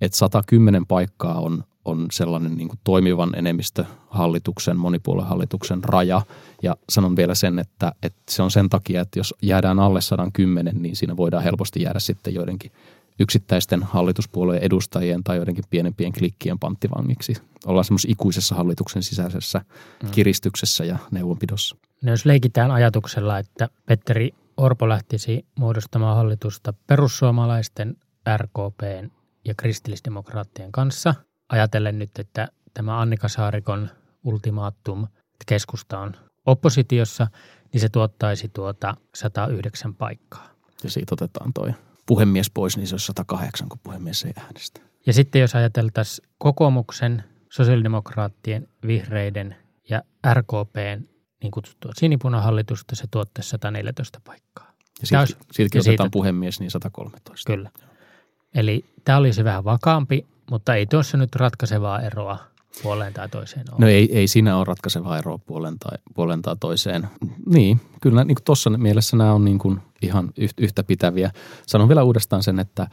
että 0.00 0.18
110 0.18 0.86
paikkaa 0.86 1.40
on, 1.40 1.64
on 1.84 2.06
sellainen 2.12 2.56
niin 2.56 2.68
kuin 2.68 2.78
toimivan 2.84 3.34
enemmistöhallituksen, 3.38 4.76
monipuoluehallituksen 4.76 5.84
raja. 5.84 6.22
Ja 6.62 6.76
sanon 6.88 7.16
vielä 7.16 7.34
sen, 7.34 7.58
että, 7.58 7.92
että 8.02 8.22
se 8.30 8.42
on 8.42 8.50
sen 8.50 8.68
takia, 8.68 9.00
että 9.00 9.18
jos 9.18 9.34
jäädään 9.42 9.78
alle 9.78 10.00
110, 10.00 10.82
niin 10.82 10.96
siinä 10.96 11.16
voidaan 11.16 11.42
helposti 11.42 11.82
jäädä 11.82 11.98
sitten 11.98 12.34
joidenkin 12.34 12.72
yksittäisten 13.18 13.82
hallituspuolueen 13.82 14.62
edustajien 14.62 15.24
tai 15.24 15.36
joidenkin 15.36 15.64
pienempien 15.70 16.12
klikkien 16.12 16.58
panttivangiksi. 16.58 17.34
Ollaan 17.66 17.84
semmoisessa 17.84 18.12
ikuisessa 18.12 18.54
hallituksen 18.54 19.02
sisäisessä 19.02 19.60
mm. 20.02 20.10
kiristyksessä 20.10 20.84
ja 20.84 20.98
neuvonpidossa. 21.10 21.76
No 22.02 22.10
jos 22.10 22.24
leikitään 22.24 22.70
ajatuksella, 22.70 23.38
että 23.38 23.68
Petteri 23.86 24.30
Orpo 24.56 24.88
lähtisi 24.88 25.46
muodostamaan 25.58 26.16
hallitusta 26.16 26.74
perussuomalaisten, 26.86 27.96
RKPn 28.36 29.10
ja 29.44 29.54
kristillisdemokraattien 29.56 30.72
kanssa, 30.72 31.14
ajatellen 31.48 31.98
nyt, 31.98 32.10
että 32.18 32.48
tämä 32.74 33.00
Annika 33.00 33.28
Saarikon 33.28 33.90
ultimaattum, 34.24 35.04
että 35.04 35.44
keskusta 35.46 35.98
on 35.98 36.12
oppositiossa, 36.46 37.26
niin 37.72 37.80
se 37.80 37.88
tuottaisi 37.88 38.48
tuota 38.48 38.94
109 39.14 39.94
paikkaa. 39.94 40.48
Ja 40.84 40.90
siitä 40.90 41.14
otetaan 41.14 41.52
toi 41.52 41.72
puhemies 42.06 42.50
pois, 42.50 42.76
niin 42.76 42.86
se 42.86 42.94
olisi 42.94 43.06
108, 43.06 43.68
kun 43.68 43.78
puhemies 43.82 44.24
ei 44.24 44.32
äänestä. 44.36 44.80
Ja 45.06 45.12
sitten 45.12 45.40
jos 45.40 45.54
ajateltaisiin 45.54 46.28
kokoomuksen, 46.38 47.24
sosiaalidemokraattien, 47.52 48.68
vihreiden 48.86 49.56
ja 49.90 50.02
RKPn 50.34 51.04
niin 51.42 51.50
kutsuttua 51.50 51.92
sinipunahallitusta, 51.96 52.96
se 52.96 53.04
tuottaisi 53.10 53.50
114 53.50 54.20
paikkaa. 54.24 54.72
Ja 55.00 55.06
silti, 55.06 55.20
olisi, 55.20 55.36
siltikin 55.52 55.78
ja 55.78 55.80
otetaan 55.80 56.06
siitä, 56.06 56.12
puhemies, 56.12 56.60
niin 56.60 56.70
113. 56.70 57.52
Kyllä. 57.52 57.70
Eli 58.54 58.84
tämä 59.04 59.18
olisi 59.18 59.44
vähän 59.44 59.64
vakaampi, 59.64 60.26
mutta 60.50 60.74
ei 60.74 60.86
tuossa 60.86 61.16
nyt 61.16 61.36
ratkaisevaa 61.36 62.00
eroa 62.00 62.38
puoleen 62.82 63.12
tai 63.12 63.28
toiseen 63.28 63.64
ole. 63.70 63.80
No 63.80 63.88
ei, 63.88 64.18
ei 64.18 64.28
siinä 64.28 64.56
ole 64.56 64.64
ratkaisevaa 64.64 65.18
eroa 65.18 65.38
puoleen 65.38 65.78
tai, 65.78 65.98
puoleen 66.14 66.42
tai 66.42 66.56
toiseen. 66.60 67.08
Niin, 67.46 67.80
kyllä 68.02 68.24
niin 68.24 68.36
tuossa 68.44 68.70
mielessä 68.70 69.16
nämä 69.16 69.32
on 69.32 69.44
niin 69.44 69.58
kuin 69.58 69.80
ihan 70.02 70.30
yhtä 70.58 70.84
pitäviä. 70.84 71.30
Sanon 71.66 71.88
vielä 71.88 72.02
uudestaan 72.02 72.42
sen, 72.42 72.58
että, 72.58 72.88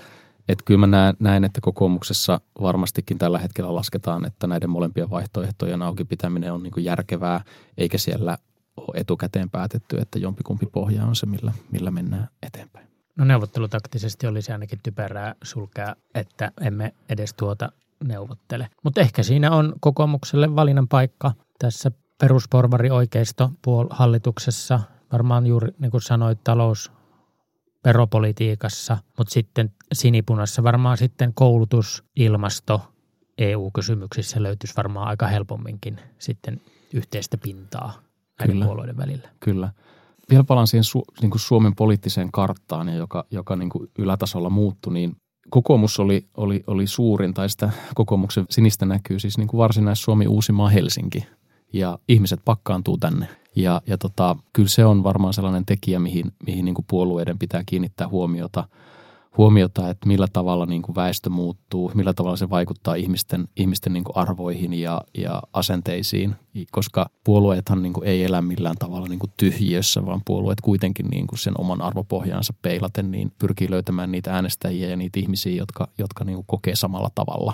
että 0.49 0.63
kyllä 0.65 0.79
mä 0.79 0.87
näen, 0.87 1.15
näen, 1.19 1.43
että 1.43 1.61
kokoomuksessa 1.61 2.41
varmastikin 2.61 3.17
tällä 3.17 3.39
hetkellä 3.39 3.75
lasketaan, 3.75 4.25
että 4.25 4.47
näiden 4.47 4.69
molempien 4.69 5.09
vaihtoehtojen 5.09 5.81
auki 5.81 6.05
pitäminen 6.05 6.53
on 6.53 6.63
niin 6.63 6.73
kuin 6.73 6.83
järkevää, 6.83 7.41
eikä 7.77 7.97
siellä 7.97 8.37
ole 8.77 8.99
etukäteen 8.99 9.49
päätetty, 9.49 9.97
että 9.97 10.19
jompikumpi 10.19 10.65
pohja 10.65 11.05
on 11.05 11.15
se, 11.15 11.25
millä, 11.25 11.53
millä 11.71 11.91
mennään 11.91 12.27
eteenpäin. 12.43 12.87
No 13.17 13.25
neuvottelutaktisesti 13.25 14.27
olisi 14.27 14.51
ainakin 14.51 14.79
typerää 14.83 15.35
sulkea, 15.43 15.95
että 16.15 16.51
emme 16.61 16.93
edes 17.09 17.33
tuota 17.33 17.71
neuvottele. 18.03 18.67
Mutta 18.83 19.01
ehkä 19.01 19.23
siinä 19.23 19.51
on 19.51 19.73
kokoomukselle 19.79 20.55
valinnan 20.55 20.87
paikka 20.87 21.31
tässä 21.59 21.91
perusporvari 22.21 22.89
oikeisto 22.89 23.51
hallituksessa. 23.89 24.79
Varmaan 25.11 25.47
juuri 25.47 25.71
niin 25.79 25.91
kuin 25.91 26.01
sanoit, 26.01 26.43
talous 26.43 26.91
veropolitiikassa, 27.85 28.97
mutta 29.17 29.33
sitten 29.33 29.71
sinipunassa 29.93 30.63
varmaan 30.63 30.97
sitten 30.97 31.33
koulutus, 31.33 32.03
ilmasto, 32.15 32.81
EU-kysymyksissä 33.37 34.43
löytyisi 34.43 34.75
varmaan 34.77 35.07
aika 35.07 35.27
helpomminkin 35.27 35.99
sitten 36.19 36.61
yhteistä 36.93 37.37
pintaa 37.37 37.93
näiden 38.39 38.53
kyllä, 38.55 38.65
puolueiden 38.65 38.97
välillä. 38.97 39.29
Kyllä. 39.39 39.71
Vielä 40.29 40.43
palaan 40.43 40.67
siihen 40.67 40.83
Su- 40.83 41.21
niin 41.21 41.31
kuin 41.31 41.41
Suomen 41.41 41.75
poliittiseen 41.75 42.31
karttaan, 42.31 42.95
joka, 42.95 43.25
joka 43.31 43.55
niin 43.55 43.69
kuin 43.69 43.91
ylätasolla 43.97 44.49
muuttui, 44.49 44.93
niin 44.93 45.15
kokoomus 45.53 45.99
oli, 45.99 46.25
oli, 46.37 46.63
oli 46.67 46.87
suurin, 46.87 47.33
tai 47.33 47.49
sitä 47.49 47.69
kokoomuksen 47.95 48.45
sinistä 48.49 48.85
näkyy 48.85 49.19
siis 49.19 49.37
niin 49.37 49.47
kuin 49.47 49.57
varsinais-Suomi, 49.57 50.27
Uusimaa, 50.27 50.69
Helsinki. 50.69 51.25
Ja 51.73 51.99
ihmiset 52.07 52.39
pakkaantuu 52.45 52.97
tänne. 52.97 53.27
Ja, 53.55 53.81
ja 53.87 53.97
tota, 53.97 54.35
kyllä 54.53 54.69
se 54.69 54.85
on 54.85 55.03
varmaan 55.03 55.33
sellainen 55.33 55.65
tekijä, 55.65 55.99
mihin, 55.99 56.31
mihin 56.45 56.65
niin 56.65 56.75
kuin 56.75 56.85
puolueiden 56.89 57.39
pitää 57.39 57.63
kiinnittää 57.65 58.07
huomiota– 58.07 58.67
huomiota, 59.37 59.89
että 59.89 60.07
millä 60.07 60.27
tavalla 60.33 60.65
niin 60.65 60.81
kuin 60.81 60.95
väestö 60.95 61.29
muuttuu, 61.29 61.91
millä 61.93 62.13
tavalla 62.13 62.37
se 62.37 62.49
vaikuttaa 62.49 62.95
ihmisten, 62.95 63.47
ihmisten 63.55 63.93
niin 63.93 64.03
kuin 64.03 64.17
arvoihin 64.17 64.73
ja, 64.73 65.01
ja 65.17 65.41
asenteisiin, 65.53 66.35
koska 66.71 67.09
puolueethan 67.23 67.81
niin 67.81 67.93
kuin 67.93 68.07
ei 68.07 68.23
elä 68.23 68.41
millään 68.41 68.75
tavalla 68.79 69.07
niin 69.07 69.19
kuin 69.19 69.31
tyhjiössä, 69.37 70.05
vaan 70.05 70.21
puolueet 70.25 70.61
kuitenkin 70.61 71.07
niin 71.07 71.27
kuin 71.27 71.39
sen 71.39 71.53
oman 71.57 71.81
arvopohjaansa 71.81 72.53
peilaten 72.61 73.11
niin 73.11 73.31
pyrkii 73.39 73.71
löytämään 73.71 74.11
niitä 74.11 74.33
äänestäjiä 74.33 74.89
ja 74.89 74.95
niitä 74.95 75.19
ihmisiä, 75.19 75.55
jotka, 75.55 75.87
jotka 75.97 76.23
niin 76.23 76.35
kuin 76.35 76.47
kokee 76.47 76.75
samalla 76.75 77.09
tavalla. 77.15 77.53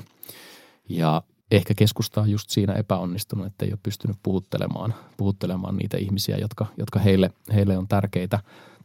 Ja 0.90 1.24
ehkä 1.52 1.74
keskusta 1.74 2.22
on 2.22 2.30
just 2.30 2.50
siinä 2.50 2.74
epäonnistunut, 2.74 3.46
että 3.46 3.66
ei 3.66 3.72
ole 3.72 3.80
pystynyt 3.84 4.18
puhuttelemaan, 4.24 4.94
puhuttelemaan 5.18 5.78
niitä 5.78 5.98
ihmisiä, 5.98 6.38
jotka, 6.38 6.66
jotka 6.78 7.00
heille, 7.00 7.32
heille 7.54 7.78
on 7.78 7.88
tärkeitä 7.88 8.40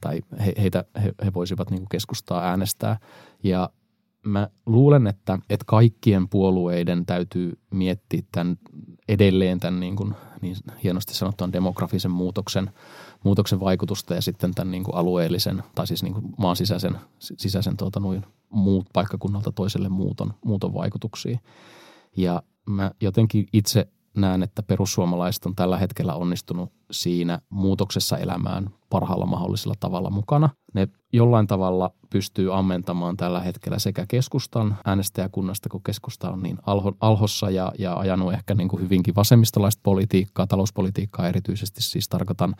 tai 0.05 0.23
he, 0.47 0.53
heitä, 0.59 0.85
he, 1.05 1.13
he 1.25 1.35
voisivat 1.35 1.71
niin 1.71 1.87
keskustaa 1.91 2.43
äänestää. 2.43 2.99
Ja 3.43 3.71
mä 4.27 4.49
luulen, 4.67 5.07
että, 5.07 5.39
että 5.51 5.65
kaikkien 5.67 6.29
puolueiden 6.29 7.07
täytyy 7.07 7.59
miettiä 7.71 8.23
tämän 8.33 8.59
edelleen 9.09 9.61
tämän 9.61 9.81
niin, 9.81 9.97
kuin, 9.97 10.15
niin 10.41 10.57
hienosti 10.83 11.15
sanottuan 11.15 11.53
demografisen 11.53 12.11
muutoksen, 12.11 12.71
muutoksen 13.25 13.61
vaikutusta 13.61 14.15
ja 14.15 14.23
sitten 14.23 14.55
tämän 14.55 14.71
niin 14.71 14.85
kuin 14.85 14.95
alueellisen 14.95 15.63
tai 15.75 15.87
siis 15.87 16.03
niin 16.03 16.15
kuin 16.15 16.25
maan 16.39 16.57
sisäisen, 16.57 16.97
sisäisen 17.19 17.77
tuota, 17.77 18.01
noin 18.01 18.25
muut 18.51 18.87
paikkakunnalta 18.93 19.53
toiselle 19.53 19.89
muuton, 19.89 20.35
muuton 20.45 20.75
vaikutuksia. 20.75 21.39
Ja 22.17 22.43
mä 22.67 22.91
jotenkin 23.01 23.47
itse 23.53 23.89
näen, 24.17 24.43
että 24.43 24.63
perussuomalaiset 24.63 25.47
on 25.47 25.55
tällä 25.55 25.79
hetkellä 25.79 26.15
onnistunut 26.15 26.73
siinä 26.91 27.39
muutoksessa 27.51 28.19
elämään 28.19 28.71
parhaalla 28.91 29.27
mahdollisella 29.27 29.75
tavalla 29.81 30.11
mukana. 30.11 30.49
Ne 30.75 30.89
jollain 31.13 31.47
tavalla 31.47 31.91
pystyy 32.11 32.59
ammentamaan 32.59 33.17
tällä 33.17 33.41
hetkellä 33.41 33.79
sekä 33.79 34.05
keskustan 34.09 34.79
äänestäjäkunnasta, 34.85 35.69
kun 35.69 35.83
keskusta 35.83 36.31
on 36.31 36.43
niin 36.43 36.59
alho, 36.67 36.93
alhossa 37.01 37.51
ja, 37.51 37.73
ja 37.79 37.95
ajanut 37.95 38.33
ehkä 38.33 38.55
niin 38.55 38.69
kuin 38.69 38.83
hyvinkin 38.83 39.15
vasemmistolaista 39.15 39.81
politiikkaa, 39.83 40.47
talouspolitiikkaa 40.47 41.29
erityisesti 41.29 41.83
siis 41.83 42.09
tarkoitan. 42.09 42.55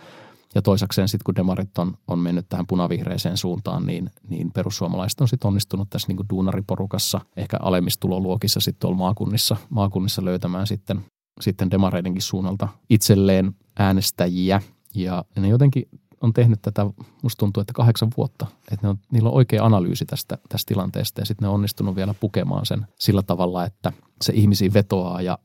Ja 0.55 0.63
toisakseen 0.63 1.09
sitten 1.09 1.25
kun 1.25 1.37
demarit 1.37 1.79
on, 1.79 1.95
on 2.07 2.19
mennyt 2.19 2.49
tähän 2.49 2.67
punavihreiseen 2.67 3.37
suuntaan, 3.37 3.87
niin, 3.87 4.11
niin 4.29 4.53
perussuomalaiset 4.53 5.21
on 5.21 5.29
sitten 5.29 5.49
onnistunut 5.49 5.91
tässä 5.91 6.09
niin 6.09 6.17
kuin 6.17 6.29
duunariporukassa, 6.31 7.21
ehkä 7.37 7.57
alemmistuloluokissa 7.61 8.61
sitten 8.61 8.81
tuolla 8.81 8.97
maakunnissa, 8.97 9.57
maakunnissa 9.71 10.25
löytämään 10.25 10.67
sitten 10.67 11.05
sitten 11.41 11.71
demareidenkin 11.71 12.23
suunnalta 12.23 12.69
itselleen 12.91 13.55
äänestäjiä. 13.79 14.63
Ja 14.95 15.25
ne 15.39 15.49
jotenkin 15.49 15.89
on 16.21 16.33
tehnyt 16.33 16.63
tätä, 16.63 16.87
musta 17.23 17.41
tuntuu, 17.41 17.61
että 17.61 17.73
kahdeksan 17.73 18.11
vuotta. 18.17 18.47
Että 18.73 18.87
ne 18.87 18.89
on, 18.89 18.99
niillä 19.13 19.29
on 19.29 19.35
oikea 19.35 19.65
analyysi 19.65 20.05
tästä, 20.05 20.39
tästä 20.49 20.69
tilanteesta 20.69 21.21
ja 21.21 21.25
sitten 21.25 21.45
ne 21.45 21.49
on 21.49 21.55
onnistunut 21.55 21.97
vielä 21.97 22.15
pukemaan 22.15 22.67
sen 22.67 22.87
sillä 22.99 23.23
tavalla, 23.23 23.65
että 23.65 23.93
se 24.23 24.33
ihmisiin 24.37 24.75
vetoaa 24.75 25.23
ja 25.23 25.39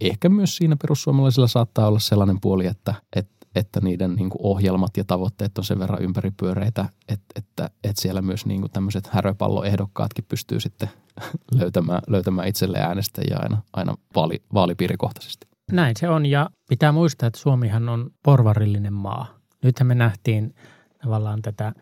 ehkä 0.00 0.28
myös 0.28 0.56
siinä 0.56 0.76
perussuomalaisilla 0.82 1.48
saattaa 1.48 1.88
olla 1.88 1.98
sellainen 1.98 2.40
puoli, 2.40 2.66
että, 2.66 2.94
että 3.16 3.34
että 3.54 3.80
niiden 3.80 4.14
niin 4.14 4.30
ohjelmat 4.38 4.96
ja 4.96 5.04
tavoitteet 5.04 5.58
on 5.58 5.64
sen 5.64 5.78
verran 5.78 6.02
ympäripyöreitä, 6.02 6.88
että, 7.08 7.24
että, 7.36 7.70
että 7.84 8.02
siellä 8.02 8.22
myös 8.22 8.46
niin 8.46 8.70
tämmöiset 8.72 9.06
häröpalloehdokkaatkin 9.06 10.24
pystyy 10.28 10.60
sitten 10.60 10.90
löytämään, 11.60 12.02
löytämään 12.08 12.48
itselle 12.48 12.78
äänestäjiä 12.78 13.36
aina, 13.42 13.62
aina 13.72 13.94
vaali, 14.16 14.42
vaalipiirikohtaisesti. 14.54 15.46
Näin 15.72 15.94
se 15.98 16.08
on 16.08 16.26
ja 16.26 16.50
pitää 16.68 16.92
muistaa, 16.92 17.26
että 17.26 17.40
Suomihan 17.40 17.88
on 17.88 18.10
porvarillinen 18.22 18.92
maa. 18.92 19.38
Nythän 19.62 19.86
me 19.86 19.94
nähtiin 19.94 20.54
tavallaan 21.02 21.42
tätä, 21.42 21.72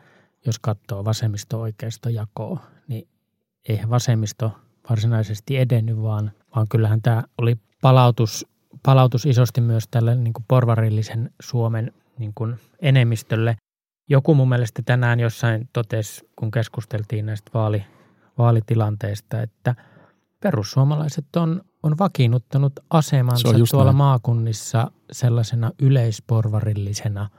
jos 0.46 0.58
katsoo 0.58 1.04
vasemmisto-oikeisto 1.04 2.08
jakoa, 2.08 2.60
niin 2.88 3.08
eihän 3.68 3.90
vasemmisto 3.90 4.52
varsinaisesti 4.90 5.58
edennyt, 5.58 6.02
vaan, 6.02 6.30
vaan 6.56 6.66
kyllähän 6.68 7.02
tämä 7.02 7.22
oli 7.38 7.56
palautus, 7.82 8.46
palautus 8.82 9.26
isosti 9.26 9.60
myös 9.60 9.84
tälle 9.90 10.14
niin 10.14 10.32
kuin 10.32 10.44
porvarillisen 10.48 11.30
Suomen 11.42 11.92
niin 12.18 12.32
kuin 12.34 12.56
enemmistölle. 12.80 13.56
Joku 14.08 14.34
mun 14.34 14.48
mielestä 14.48 14.82
tänään 14.84 15.20
jossain 15.20 15.68
totesi, 15.72 16.28
kun 16.36 16.50
keskusteltiin 16.50 17.26
näistä 17.26 17.50
vaali, 17.54 17.84
vaalitilanteista, 18.38 19.42
että 19.42 19.74
perussuomalaiset 20.40 21.36
on, 21.36 21.62
on 21.82 21.98
vakiinnuttanut 21.98 22.72
asemansa 22.90 23.48
tuolla 23.70 23.84
näin. 23.84 23.96
maakunnissa 23.96 24.90
sellaisena 25.12 25.70
yleisporvarillisena 25.82 27.30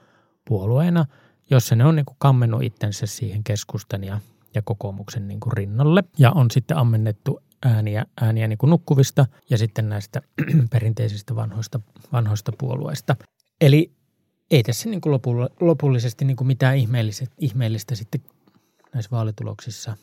puolueena, 0.47 1.05
jossa 1.49 1.75
ne 1.75 1.85
on 1.85 1.95
niin 1.95 2.05
kuin 2.05 2.17
kammennut 2.19 2.63
itsensä 2.63 3.05
siihen 3.05 3.43
keskustan 3.43 4.03
ja, 4.03 4.19
ja 4.55 4.61
kokoomuksen 4.61 5.27
niin 5.27 5.39
kuin 5.39 5.53
rinnalle. 5.53 6.03
Ja 6.17 6.31
on 6.31 6.51
sitten 6.51 6.77
ammennettu 6.77 7.39
ääniä, 7.65 8.05
ääniä 8.21 8.47
niin 8.47 8.57
kuin 8.57 8.69
nukkuvista 8.69 9.25
ja 9.49 9.57
sitten 9.57 9.89
näistä 9.89 10.21
perinteisistä 10.71 11.35
vanhoista, 11.35 11.79
vanhoista 12.11 12.51
puolueista. 12.57 13.15
Eli 13.61 13.91
ei 14.51 14.63
tässä 14.63 14.89
niin 14.89 15.01
kuin 15.01 15.19
lopullisesti 15.59 16.25
niin 16.25 16.37
kuin 16.37 16.47
mitään 16.47 16.77
ihmeellistä, 16.77 17.25
ihmeellistä 17.37 17.95
sitten 17.95 18.21
näissä 18.93 19.11
vaalituloksissa 19.11 19.97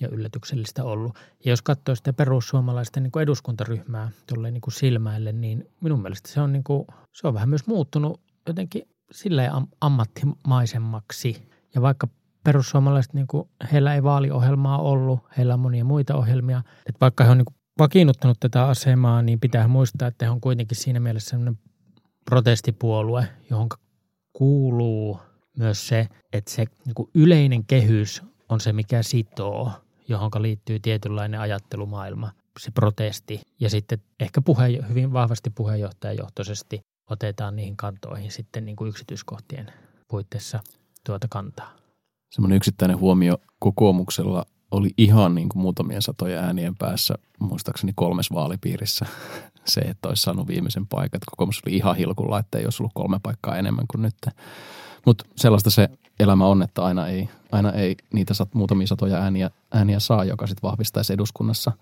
ja 0.00 0.08
yllätyksellistä 0.08 0.84
ollut. 0.84 1.14
Ja 1.44 1.52
jos 1.52 1.62
katsoo 1.62 1.94
sitä 1.94 2.12
perussuomalaisten 2.12 3.02
niin 3.02 3.10
kuin 3.10 3.22
eduskuntaryhmää 3.22 4.10
tuolle 4.26 4.50
niin 4.50 4.60
kuin 4.60 4.74
silmäille, 4.74 5.32
niin 5.32 5.68
minun 5.80 6.02
mielestä 6.02 6.28
se 6.28 6.40
on, 6.40 6.52
niin 6.52 6.64
kuin, 6.64 6.86
se 7.12 7.26
on 7.26 7.34
vähän 7.34 7.48
myös 7.48 7.66
muuttunut 7.66 8.20
jotenkin 8.46 8.82
sillä 9.12 9.50
am- 9.52 9.68
ammattimaisemmaksi. 9.80 11.48
Ja 11.74 11.82
vaikka 11.82 12.08
perussuomalaiset, 12.44 13.14
niin 13.14 13.26
kuin, 13.26 13.48
heillä 13.72 13.94
ei 13.94 14.02
vaaliohjelmaa 14.02 14.78
ollut, 14.78 15.20
heillä 15.36 15.54
on 15.54 15.60
monia 15.60 15.84
muita 15.84 16.16
ohjelmia. 16.16 16.62
Että 16.86 17.00
vaikka 17.00 17.24
he 17.24 17.30
on 17.30 17.38
niin 17.38 17.44
kuin, 17.44 17.54
vakiinnuttanut 17.78 18.40
tätä 18.40 18.66
asemaa, 18.66 19.22
niin 19.22 19.40
pitää 19.40 19.68
muistaa, 19.68 20.08
että 20.08 20.24
he 20.24 20.30
on 20.30 20.40
kuitenkin 20.40 20.76
siinä 20.76 21.00
mielessä 21.00 21.30
sellainen 21.30 21.58
protestipuolue, 22.24 23.28
johon 23.50 23.68
kuuluu 24.32 25.20
myös 25.58 25.88
se, 25.88 26.08
että 26.32 26.50
se 26.50 26.64
niin 26.86 26.94
kuin 26.94 27.10
yleinen 27.14 27.64
kehys 27.64 28.22
on 28.48 28.60
se, 28.60 28.72
mikä 28.72 29.02
sitoo, 29.02 29.72
johon 30.10 30.30
liittyy 30.38 30.80
tietynlainen 30.80 31.40
ajattelumaailma, 31.40 32.32
se 32.58 32.70
protesti. 32.70 33.40
Ja 33.60 33.70
sitten 33.70 33.98
ehkä 34.20 34.40
puhe, 34.40 34.68
hyvin 34.88 35.12
vahvasti 35.12 35.50
puheenjohtajajohtoisesti 35.50 36.80
otetaan 37.10 37.56
niihin 37.56 37.76
kantoihin 37.76 38.30
sitten 38.30 38.64
niin 38.64 38.76
kuin 38.76 38.88
yksityiskohtien 38.88 39.72
puitteissa 40.08 40.60
tuota 41.06 41.26
kantaa. 41.30 41.72
Semmoinen 42.34 42.56
yksittäinen 42.56 42.98
huomio 42.98 43.38
kokoomuksella 43.58 44.46
oli 44.70 44.90
ihan 44.98 45.34
niin 45.34 45.48
kuin 45.48 45.62
muutamien 45.62 46.02
satoja 46.02 46.40
äänien 46.40 46.76
päässä, 46.76 47.14
muistaakseni 47.38 47.92
kolmes 47.96 48.32
vaalipiirissä 48.32 49.06
se, 49.64 49.80
että 49.80 50.08
olisi 50.08 50.22
saanut 50.22 50.48
viimeisen 50.48 50.86
paikan. 50.86 51.20
Kokoomus 51.30 51.62
oli 51.66 51.76
ihan 51.76 51.96
hilkulla, 51.96 52.38
että 52.38 52.58
ei 52.58 52.64
olisi 52.64 52.82
ollut 52.82 52.92
kolme 52.94 53.20
paikkaa 53.22 53.56
enemmän 53.56 53.84
kuin 53.90 54.02
nyt. 54.02 54.14
Mutta 55.06 55.24
sellaista 55.36 55.70
se 55.70 55.88
elämä 56.20 56.46
on, 56.46 56.62
että 56.62 56.84
aina 56.84 57.06
ei, 57.06 57.28
aina 57.52 57.72
ei 57.72 57.96
niitä 58.12 58.34
sat, 58.34 58.54
muutamia 58.54 58.86
satoja 58.86 59.16
ääniä, 59.16 59.50
ääniä 59.72 59.98
saa, 59.98 60.24
joka 60.24 60.46
sitten 60.46 60.68
vahvistaisi 60.68 61.12
eduskunnassa, 61.12 61.72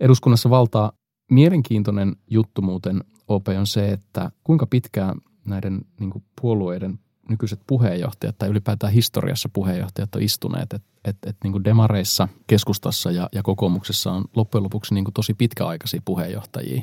eduskunnassa 0.00 0.50
valtaa. 0.50 0.92
Mielenkiintoinen 1.30 2.16
juttu 2.30 2.62
muuten, 2.62 3.04
OP, 3.28 3.46
on 3.58 3.66
se, 3.66 3.92
että 3.92 4.30
kuinka 4.44 4.66
pitkään 4.66 5.20
näiden 5.44 5.80
niin 6.00 6.24
puolueiden 6.40 6.98
nykyiset 7.28 7.60
puheenjohtajat 7.66 8.38
tai 8.38 8.48
ylipäätään 8.48 8.92
historiassa 8.92 9.48
puheenjohtajat 9.52 10.14
on 10.14 10.22
istuneet. 10.22 10.72
Että 10.72 10.88
et, 11.04 11.16
et, 11.26 11.36
niin 11.44 11.64
demareissa, 11.64 12.28
keskustassa 12.46 13.10
ja, 13.10 13.28
ja 13.32 13.42
kokoomuksessa 13.42 14.12
on 14.12 14.24
loppujen 14.36 14.64
lopuksi 14.64 14.94
niin 14.94 15.04
tosi 15.14 15.34
pitkäaikaisia 15.34 16.00
puheenjohtajia. 16.04 16.82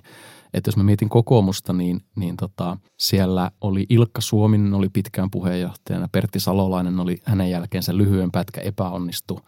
Että 0.54 0.68
jos 0.68 0.78
mä 0.78 0.84
mietin 0.84 1.10
kokoomusta, 1.10 1.74
niin, 1.74 2.02
niin 2.16 2.38
tota, 2.38 2.78
siellä 3.00 3.52
oli 3.62 3.86
Ilkka 3.90 4.22
Suominen 4.22 4.74
oli 4.74 4.90
pitkään 4.90 5.32
puheenjohtajana, 5.32 6.10
Pertti 6.12 6.40
Salolainen 6.40 7.00
oli 7.00 7.18
hänen 7.24 7.50
jälkeensä 7.50 7.98
lyhyen 7.98 8.32
pätkä 8.32 8.62
epäonnistu 8.62 9.40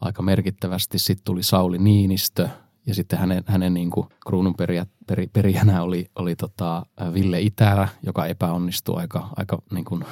aika 0.00 0.22
merkittävästi. 0.22 0.98
Sitten 0.98 1.24
tuli 1.24 1.42
Sauli 1.42 1.78
Niinistö 1.78 2.48
ja 2.86 2.94
sitten 2.94 3.18
hänen, 3.18 3.44
hänen 3.46 3.74
niin 3.74 3.90
kuin 3.90 4.06
kruunun 4.26 4.54
perijänä 5.32 5.82
oli, 5.82 6.06
oli 6.16 6.36
tota 6.36 6.86
Ville 7.12 7.40
Itälä, 7.40 7.88
joka 8.02 8.26
epäonnistui 8.26 9.00
aika, 9.00 9.28
aika 9.36 9.62
niin 9.72 9.84
kuin 9.84 10.04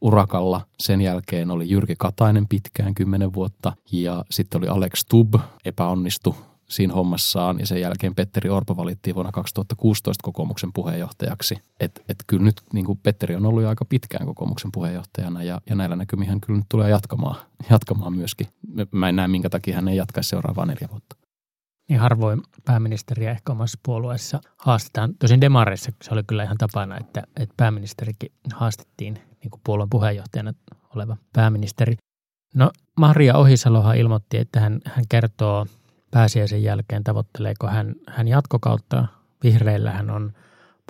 urakalla. 0.00 0.60
Sen 0.80 1.00
jälkeen 1.00 1.50
oli 1.50 1.70
Jyrki 1.70 1.94
Katainen 1.98 2.48
pitkään, 2.48 2.94
kymmenen 2.94 3.34
vuotta. 3.34 3.72
Ja 3.92 4.24
sitten 4.30 4.58
oli 4.58 4.68
Alex 4.68 5.04
Tubb, 5.08 5.34
epäonnistu 5.64 6.36
siinä 6.68 6.94
hommassaan. 6.94 7.58
Ja 7.60 7.66
sen 7.66 7.80
jälkeen 7.80 8.14
Petteri 8.14 8.50
Orpo 8.50 8.76
valittiin 8.76 9.14
vuonna 9.14 9.32
2016 9.32 10.22
kokoomuksen 10.22 10.72
puheenjohtajaksi. 10.72 11.58
Että 11.80 12.00
et 12.08 12.24
kyllä 12.26 12.44
nyt 12.44 12.62
niin 12.72 12.84
kuin 12.84 12.98
Petteri 13.02 13.34
on 13.36 13.46
ollut 13.46 13.62
jo 13.62 13.68
aika 13.68 13.84
pitkään 13.84 14.26
kokoomuksen 14.26 14.72
puheenjohtajana 14.72 15.42
ja, 15.42 15.60
ja 15.70 15.76
näillä 15.76 15.96
näkymihän 15.96 16.32
hän 16.32 16.40
kyllä 16.40 16.58
nyt 16.58 16.66
tulee 16.68 16.90
jatkamaan, 16.90 17.36
jatkamaan 17.70 18.12
myöskin. 18.12 18.46
Mä 18.90 19.08
en 19.08 19.16
näe, 19.16 19.28
minkä 19.28 19.50
takia 19.50 19.74
hän 19.74 19.88
ei 19.88 19.96
jatkaisi 19.96 20.30
seuraavaa 20.30 20.66
neljä 20.66 20.88
vuotta 20.90 21.17
niin 21.88 22.00
harvoin 22.00 22.42
pääministeriä 22.64 23.30
ehkä 23.30 23.52
omassa 23.52 23.78
puolueessa 23.82 24.40
haastetaan. 24.56 25.14
Tosin 25.18 25.40
Demareissa 25.40 25.92
se 26.02 26.14
oli 26.14 26.22
kyllä 26.26 26.42
ihan 26.42 26.58
tapana, 26.58 26.98
että, 26.98 27.22
että 27.36 27.54
pääministerikin 27.56 28.32
haastettiin 28.54 29.14
niin 29.14 29.50
kuin 29.50 29.60
puolueen 29.64 29.90
puheenjohtajana 29.90 30.52
oleva 30.94 31.16
pääministeri. 31.32 31.96
No 32.54 32.70
Maria 32.96 33.36
Ohisalohan 33.36 33.96
ilmoitti, 33.96 34.38
että 34.38 34.60
hän, 34.60 34.80
hän 34.84 35.04
kertoo 35.08 35.66
pääsiäisen 36.10 36.62
jälkeen, 36.62 37.04
tavoitteleeko 37.04 37.66
hän, 37.66 37.94
hän 38.08 38.28
jatkokautta. 38.28 39.06
Vihreillähän 39.44 40.10
on 40.10 40.32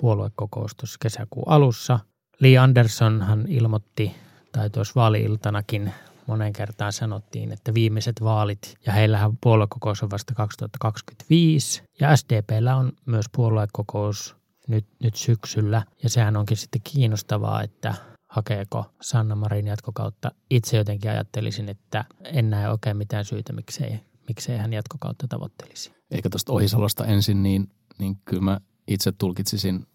puoluekokous 0.01 0.75
tuossa 0.75 0.97
kesäkuun 1.01 1.47
alussa. 1.47 1.99
Lee 2.39 2.57
Anderson 2.57 3.21
hän 3.21 3.45
ilmoitti, 3.47 4.15
tai 4.51 4.69
tuossa 4.69 4.93
vaali-iltanakin 4.95 5.93
monen 6.29 6.53
kertaan 6.53 6.93
sanottiin, 6.93 7.51
että 7.51 7.73
viimeiset 7.73 8.15
vaalit, 8.23 8.75
ja 8.85 8.93
heillähän 8.93 9.37
puoluekokous 9.41 10.03
on 10.03 10.11
vasta 10.11 10.33
2025, 10.33 11.83
ja 11.99 12.15
SDPllä 12.15 12.75
on 12.75 12.91
myös 13.05 13.25
puoluekokous 13.35 14.35
nyt, 14.67 14.85
nyt 15.03 15.15
syksyllä, 15.15 15.83
ja 16.03 16.09
sehän 16.09 16.37
onkin 16.37 16.57
sitten 16.57 16.81
kiinnostavaa, 16.83 17.63
että 17.63 17.95
hakeeko 18.27 18.85
Sanna 19.01 19.35
Marin 19.35 19.67
jatkokautta. 19.67 20.31
Itse 20.49 20.77
jotenkin 20.77 21.11
ajattelisin, 21.11 21.69
että 21.69 22.05
en 22.23 22.49
näe 22.49 22.69
oikein 22.69 22.97
mitään 22.97 23.25
syytä, 23.25 23.53
miksei, 23.53 23.99
miksei 24.27 24.57
hän 24.57 24.73
jatkokautta 24.73 25.27
tavoittelisi. 25.27 25.91
Eikä 26.11 26.29
tuosta 26.29 26.53
Ohisalosta 26.53 27.05
ensin, 27.05 27.43
niin, 27.43 27.71
niin 27.99 28.17
kyllä 28.25 28.43
mä 28.43 28.59
itse 28.87 29.11
tulkitsisin 29.11 29.87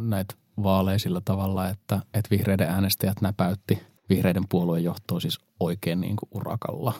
näitä 0.00 0.34
vaaleja 0.62 0.98
sillä 0.98 1.20
tavalla, 1.24 1.68
että, 1.68 2.00
että 2.14 2.30
vihreiden 2.30 2.68
äänestäjät 2.68 3.20
näpäytti 3.20 3.91
vihreiden 4.16 4.44
puoluejohtoa 4.48 5.20
siis 5.20 5.38
oikein 5.60 6.00
niin 6.00 6.16
kuin 6.16 6.28
urakalla. 6.34 6.92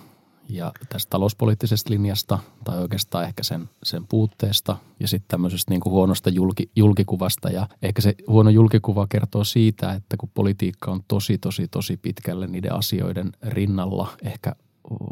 Ja 0.48 0.72
tästä 0.88 1.10
talouspoliittisesta 1.10 1.90
linjasta 1.90 2.38
tai 2.64 2.78
oikeastaan 2.78 3.24
ehkä 3.24 3.42
sen, 3.42 3.68
sen 3.82 4.06
puutteesta 4.06 4.76
ja 5.00 5.08
sitten 5.08 5.28
tämmöisestä 5.28 5.70
niin 5.70 5.80
kuin 5.80 5.92
huonosta 5.92 6.30
julki, 6.30 6.70
julkikuvasta. 6.76 7.50
Ja 7.50 7.68
ehkä 7.82 8.02
se 8.02 8.14
huono 8.26 8.50
julkikuva 8.50 9.06
kertoo 9.06 9.44
siitä, 9.44 9.92
että 9.92 10.16
kun 10.16 10.30
politiikka 10.34 10.90
on 10.90 11.00
tosi, 11.08 11.38
tosi, 11.38 11.68
tosi 11.68 11.96
pitkälle 11.96 12.46
niiden 12.46 12.74
asioiden 12.74 13.32
rinnalla, 13.42 14.08
ehkä 14.22 14.54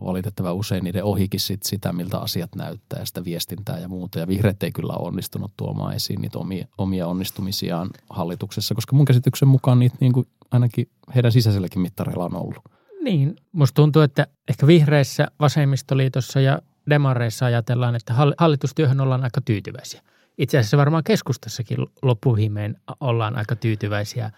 valitettavan 0.04 0.54
usein 0.54 0.84
niiden 0.84 1.04
ohikin 1.04 1.40
sit 1.40 1.62
sitä, 1.62 1.92
miltä 1.92 2.18
asiat 2.18 2.54
näyttää 2.56 2.98
ja 2.98 3.06
sitä 3.06 3.24
viestintää 3.24 3.78
ja 3.78 3.88
muuta. 3.88 4.18
Ja 4.18 4.28
vihreät 4.28 4.62
ei 4.62 4.72
kyllä 4.72 4.92
onnistunut 4.92 5.52
tuomaan 5.56 5.94
esiin 5.94 6.20
niitä 6.20 6.38
omia, 6.38 6.66
omia 6.78 7.06
onnistumisiaan 7.06 7.90
hallituksessa, 8.10 8.74
koska 8.74 8.96
mun 8.96 9.04
käsityksen 9.04 9.48
mukaan 9.48 9.78
niitä 9.78 9.96
niin 10.00 10.12
kuin 10.12 10.26
ainakin 10.50 10.90
heidän 11.14 11.32
sisäiselläkin 11.32 11.82
mittareilla 11.82 12.24
on 12.24 12.36
ollut. 12.36 12.64
Niin, 13.02 13.36
musta 13.52 13.74
tuntuu, 13.74 14.02
että 14.02 14.26
ehkä 14.48 14.66
vihreissä, 14.66 15.28
vasemmistoliitossa 15.40 16.40
ja 16.40 16.60
demareissa 16.90 17.46
ajatellaan, 17.46 17.96
että 17.96 18.14
hallitustyöhön 18.38 19.00
ollaan 19.00 19.24
aika 19.24 19.40
tyytyväisiä. 19.40 20.02
Itse 20.38 20.58
asiassa 20.58 20.76
varmaan 20.76 21.04
keskustassakin 21.04 21.78
loppuviimein 22.02 22.76
ollaan 23.00 23.36
aika 23.36 23.56
tyytyväisiä 23.56 24.30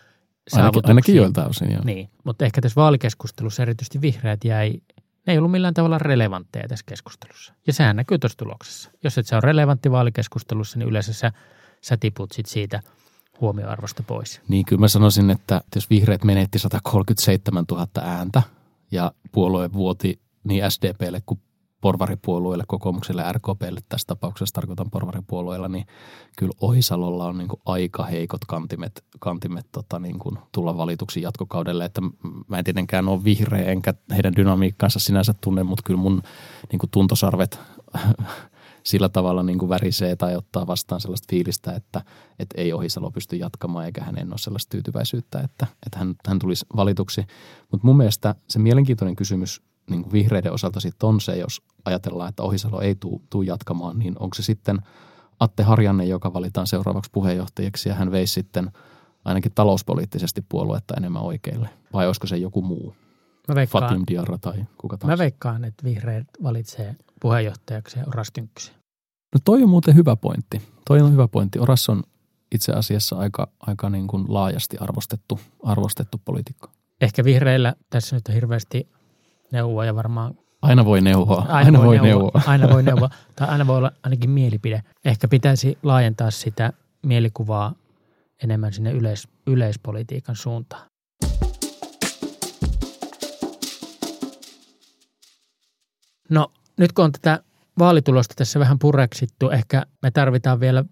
Ainakin, 0.53 0.83
ainakin 0.85 1.15
joiltain 1.15 1.49
osin, 1.49 1.73
joo. 1.73 1.81
Niin, 1.85 2.11
mutta 2.25 2.45
ehkä 2.45 2.61
tässä 2.61 2.81
vaalikeskustelussa 2.81 3.63
erityisesti 3.63 4.01
vihreät 4.01 4.45
jäi 4.45 4.81
ne 5.27 5.33
ei 5.33 5.39
ollut 5.39 5.51
millään 5.51 5.75
tavalla 5.75 5.99
relevantteja 5.99 6.69
tässä 6.69 6.85
keskustelussa. 6.89 7.55
Ja 7.67 7.73
sehän 7.73 7.97
näkyy 7.97 8.19
tuossa 8.19 8.39
tuloksessa. 8.39 8.91
Jos 9.05 9.19
et 9.19 9.27
se 9.27 9.37
on 9.37 9.43
relevantti 9.43 9.91
vaalikeskustelussa, 9.91 10.79
niin 10.79 10.89
yleensä 10.89 11.13
sä, 11.13 11.33
sä 11.81 11.97
tiput 11.97 12.33
sit 12.33 12.47
siitä 12.47 12.81
huomioarvosta 13.43 14.03
pois. 14.03 14.41
Niin, 14.49 14.65
kyllä 14.65 14.81
mä 14.81 14.89
sanoisin, 14.89 15.31
että 15.31 15.61
jos 15.75 15.91
vihreät 15.91 16.25
menetti 16.25 16.59
137 16.59 17.65
000 17.71 17.87
ääntä 18.01 18.43
ja 18.91 19.13
puolue 19.33 19.73
vuoti 19.73 20.21
niin 20.45 20.71
SDPlle 20.71 21.23
kuin 21.27 21.41
porvaripuolueille, 21.81 22.65
kokoomukselle 22.67 23.23
ja 23.23 23.33
RKPlle 23.33 23.81
tässä 23.89 24.07
tapauksessa 24.07 24.55
tarkoitan 24.55 24.91
porvaripuolueilla, 24.91 25.69
niin 25.69 25.87
kyllä 26.39 26.53
Ohisalolla 26.61 27.27
on 27.27 27.39
niin 27.39 27.49
kuin 27.49 27.61
aika 27.65 28.05
heikot 28.05 28.45
kantimet, 28.45 29.05
kantimet 29.21 29.67
tota 29.73 29.99
niin 29.99 30.19
kuin 30.19 30.39
tulla 30.53 30.77
valituksi 30.77 31.23
jatkokaudelle. 31.23 31.85
Että 31.85 32.01
mä 32.49 32.59
en 32.59 32.65
tietenkään 32.65 33.09
ole 33.09 33.25
vihreä 33.25 33.65
enkä 33.65 33.95
heidän 34.11 34.37
dynamiikkaansa 34.37 34.99
sinänsä 34.99 35.35
tunne, 35.41 35.63
mutta 35.63 35.83
kyllä 35.87 36.01
mun 36.01 36.23
niin 36.73 36.79
kuin 36.79 36.91
tuntosarvet 36.91 37.61
sillä 38.85 39.09
tavalla 39.09 39.43
niin 39.43 39.59
kuin 39.59 39.69
värisee 39.69 40.17
tai 40.17 40.37
ottaa 40.37 40.67
vastaan 40.67 41.01
sellaista 41.01 41.27
fiilistä, 41.31 41.73
että, 41.73 42.03
että 42.39 42.61
ei 42.61 42.73
Ohisalo 42.73 43.11
pysty 43.11 43.37
jatkamaan 43.37 43.87
eikä 43.87 44.05
hän 44.05 44.17
ole 44.31 44.39
sellaista 44.39 44.71
tyytyväisyyttä, 44.71 45.41
että, 45.41 45.67
että 45.87 45.99
hän, 45.99 46.15
hän 46.27 46.39
tulisi 46.39 46.67
valituksi. 46.77 47.25
Mutta 47.71 47.87
mun 47.87 47.97
mielestä 47.97 48.35
se 48.49 48.59
mielenkiintoinen 48.59 49.17
kysymys 49.17 49.63
niin 49.91 50.03
kuin 50.03 50.13
vihreiden 50.13 50.53
osalta 50.53 50.81
sitten 50.81 51.09
on 51.09 51.21
se, 51.21 51.37
jos 51.37 51.63
ajatellaan, 51.85 52.29
että 52.29 52.43
Ohisalo 52.43 52.81
ei 52.81 52.95
tule 53.31 53.47
jatkamaan, 53.47 53.99
niin 53.99 54.15
onko 54.19 54.35
se 54.35 54.43
sitten 54.43 54.79
Atte 55.41 55.63
Harjanne, 55.63 56.05
joka 56.05 56.33
valitaan 56.33 56.67
seuraavaksi 56.67 57.11
puheenjohtajaksi 57.15 57.89
ja 57.89 57.95
hän 57.95 58.11
veisi 58.11 58.33
sitten 58.33 58.73
ainakin 59.25 59.53
talouspoliittisesti 59.55 60.45
puoluetta 60.49 60.95
enemmän 60.97 61.23
oikeille? 61.23 61.69
Vai 61.93 62.07
olisiko 62.07 62.27
se 62.27 62.37
joku 62.37 62.63
muu? 62.63 62.95
Mä 63.49 63.55
veikkaan, 63.55 63.85
Fatim 63.85 64.05
Diarra 64.09 64.39
tai 64.39 64.65
kuka 64.79 64.97
tahansa? 64.97 65.17
mä 65.17 65.25
veikkaan, 65.25 65.65
että 65.65 65.85
vihreät 65.85 66.27
valitsee 66.43 66.97
puheenjohtajaksi 67.23 67.99
ja 67.99 68.05
Oras 68.07 68.29
Tynkkysen. 68.33 68.75
No 69.35 69.41
toi 69.45 69.63
on 69.63 69.69
muuten 69.69 69.95
hyvä 69.95 70.17
pointti. 70.17 70.63
Toi 70.87 71.01
on 71.01 71.13
hyvä 71.13 71.29
pointti. 71.29 71.59
Oras 71.59 71.89
on 71.89 72.03
itse 72.55 72.73
asiassa 72.73 73.17
aika, 73.17 73.49
aika 73.61 73.91
niin 73.91 74.07
kuin 74.07 74.25
laajasti 74.29 74.77
arvostettu, 74.81 75.41
arvostettu 75.63 76.21
poliitikko. 76.25 76.69
Ehkä 77.01 77.25
vihreillä 77.25 77.75
tässä 77.91 78.17
nyt 78.17 78.29
on 78.29 78.35
hirveästi 78.35 78.89
neuvoa 79.53 79.85
ja 79.85 79.95
varmaan 79.95 80.35
Aina 80.63 80.85
voi 80.85 81.01
neuvoa. 81.01 81.41
Aina, 81.41 81.55
aina 81.55 81.83
voi 81.83 81.99
neuvoa. 81.99 82.31
neuvoa. 82.35 82.43
Aina 82.47 82.69
voi 82.69 82.83
neuvoa. 82.83 83.11
Tai 83.37 83.49
aina 83.49 83.67
voi 83.67 83.77
olla 83.77 83.93
ainakin 84.03 84.31
mielipide. 84.31 84.83
Ehkä 85.05 85.29
pitäisi 85.29 85.79
laajentaa 85.83 86.31
sitä 86.31 86.73
mielikuvaa 87.07 87.75
enemmän 88.43 88.73
sinne 88.73 88.91
yleis, 88.93 89.29
yleispolitiikan 89.47 90.37
suuntaan. 90.37 90.87
No 96.31 96.53
nyt 96.79 96.93
kun 96.93 97.05
on 97.05 97.13
tätä 97.13 97.43
vaalitulosta 97.79 98.35
tässä 98.35 98.61
vähän 98.61 98.79
pureksittu, 98.79 99.51
ehkä 99.51 99.87
me 100.03 100.11
tarvitaan 100.11 100.61
vielä 100.61 100.85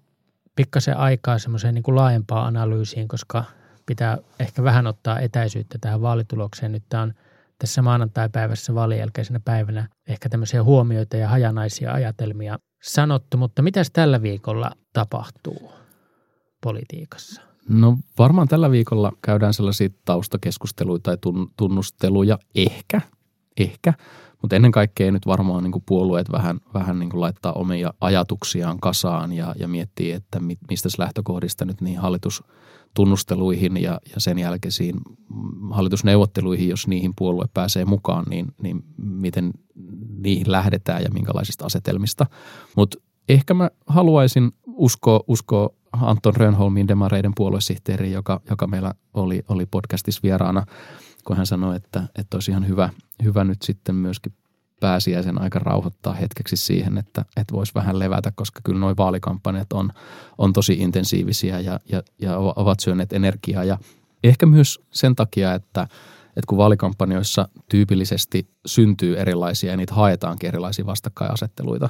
pikkasen 0.57 0.97
aikaa 0.97 1.39
semmoiseen 1.39 1.75
niin 1.75 1.83
kuin 1.83 1.97
laajempaan 1.97 2.47
analyysiin, 2.47 3.09
koska 3.09 3.45
pitää 3.87 4.19
ehkä 4.39 4.63
vähän 4.63 4.87
ottaa 4.87 5.21
etäisyyttä 5.21 5.79
tähän 5.81 6.03
vaalitulokseen. 6.03 6.73
Nyt 6.73 6.83
tämä 6.89 7.03
on 7.03 7.15
tässä 7.59 7.83
maanantai-päivässä 7.83 8.75
vaalien 8.75 9.11
päivänä 9.45 9.89
ehkä 10.07 10.29
tämmöisiä 10.29 10.63
huomioita 10.63 11.17
ja 11.17 11.29
hajanaisia 11.29 11.93
ajatelmia 11.93 12.59
sanottu, 12.83 13.37
mutta 13.37 13.63
mitäs 13.63 13.91
tällä 13.91 14.23
viikolla 14.23 14.71
tapahtuu 14.93 15.73
politiikassa? 16.61 17.43
No 17.69 17.99
varmaan 18.19 18.49
tällä 18.49 18.71
viikolla 18.71 19.13
käydään 19.23 19.55
sellaisia 19.55 19.89
taustakeskusteluita 20.05 21.17
tai 21.17 21.33
tunnusteluja, 21.57 22.39
ehkä, 22.55 23.01
ehkä, 23.57 23.95
mutta 24.43 24.57
ennen 24.57 24.73
kaikkea 24.73 25.13
nyt 25.13 25.27
varmaan 25.27 25.63
niin 25.63 25.73
kuin 25.73 25.85
puolueet 25.87 26.33
vähän, 26.33 26.61
vähän 26.75 26.99
niin 26.99 27.11
kuin 27.11 27.21
laittaa 27.21 27.53
omia 27.53 27.95
ajatuksiaan 28.01 28.81
kasaan 28.81 29.33
ja, 29.33 29.55
ja 29.59 29.69
miettii, 29.69 30.13
että 30.13 30.41
mistä 30.71 30.89
lähtökohdista 30.99 31.65
nyt 31.65 31.81
niin 31.81 31.99
hallitustunnusteluihin 31.99 33.83
ja, 33.83 34.01
ja 34.15 34.21
sen 34.21 34.39
jälkeisiin 34.39 35.01
hallitusneuvotteluihin, 35.71 36.69
jos 36.69 36.87
niihin 36.87 37.13
puolue 37.19 37.45
pääsee 37.55 37.85
mukaan, 37.85 38.25
niin, 38.31 38.47
niin 38.63 38.85
miten 38.97 39.51
niihin 40.19 40.53
lähdetään 40.53 41.03
ja 41.03 41.11
minkälaisista 41.11 41.67
asetelmista. 41.67 42.27
Mutta 42.77 42.99
ehkä 43.29 43.55
mä 43.55 43.71
haluaisin 43.87 44.53
uskoa, 44.67 45.21
uskoa 45.27 45.71
Anton 45.93 46.37
Rönholmin 46.37 46.89
demareiden 46.89 47.33
puoluesihteeri, 47.37 48.13
joka, 48.13 48.41
joka 48.51 48.67
meillä 48.67 48.95
oli, 49.15 49.43
oli 49.49 49.67
podcastissa 49.67 50.21
vieraana– 50.23 50.67
kun 51.31 51.37
hän 51.37 51.47
sanoi, 51.47 51.77
että, 51.77 52.03
että 52.19 52.37
olisi 52.37 52.51
ihan 52.51 52.69
hyvä, 52.69 52.91
hyvä 53.23 53.45
nyt 53.45 53.63
sitten 53.63 53.95
myöskin 53.95 54.33
pääsiäisen 54.81 55.41
aika 55.41 55.59
rauhoittaa 55.59 56.13
hetkeksi 56.13 56.57
siihen, 56.57 56.99
että, 56.99 57.25
että 57.37 57.55
voisi 57.55 57.75
vähän 57.75 57.99
levätä, 57.99 58.33
koska 58.35 58.61
kyllä 58.65 58.81
nuo 58.81 58.95
vaalikampanjat 58.97 59.73
on, 59.73 59.91
on 60.39 60.53
tosi 60.53 60.73
intensiivisiä 60.73 61.61
ja, 61.61 61.81
ja, 61.93 62.03
ja 62.23 62.39
ovat 62.39 62.81
syöneet 62.81 63.13
energiaa. 63.13 63.65
Ja 63.65 63.79
ehkä 64.25 64.47
myös 64.47 64.81
sen 64.91 65.17
takia, 65.17 65.55
että, 65.55 65.83
että 66.29 66.47
kun 66.47 66.59
vaalikampanjoissa 66.59 67.49
tyypillisesti 67.69 68.51
syntyy 68.67 69.17
erilaisia 69.17 69.71
ja 69.71 69.77
niitä 69.77 69.95
haetaankin 69.95 70.49
erilaisia 70.49 70.87
vastakkainasetteluita, 70.87 71.89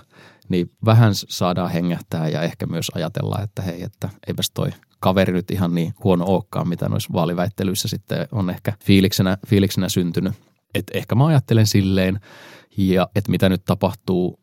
niin 0.48 0.70
vähän 0.84 1.14
saadaan 1.14 1.70
hengähtää 1.70 2.28
ja 2.28 2.42
ehkä 2.42 2.66
myös 2.66 2.90
ajatella, 2.94 3.42
että 3.42 3.62
hei, 3.62 3.82
että 3.82 4.08
eipäs 4.26 4.50
toi 4.50 4.70
kaveri 5.00 5.32
nyt 5.32 5.50
ihan 5.50 5.74
niin 5.74 5.94
huono 6.04 6.24
olekaan, 6.24 6.68
mitä 6.68 6.88
noissa 6.88 7.12
vaaliväittelyissä 7.12 7.88
sitten 7.88 8.28
on 8.32 8.50
ehkä 8.50 8.72
fiiliksenä, 8.84 9.38
fiiliksenä 9.46 9.88
syntynyt. 9.88 10.32
Et 10.74 10.90
ehkä 10.94 11.14
mä 11.14 11.26
ajattelen 11.26 11.66
silleen, 11.66 12.20
ja 12.76 13.08
että 13.14 13.30
mitä 13.30 13.48
nyt 13.48 13.64
tapahtuu, 13.64 14.40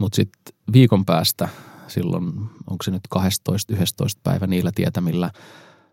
mutta 0.00 0.16
sitten 0.16 0.54
viikon 0.72 1.04
päästä 1.04 1.48
silloin, 1.86 2.26
onko 2.66 2.82
se 2.82 2.90
nyt 2.90 3.08
12-11 3.16 3.18
päivä 4.22 4.46
niillä 4.46 4.70
tietämillä, 4.74 5.30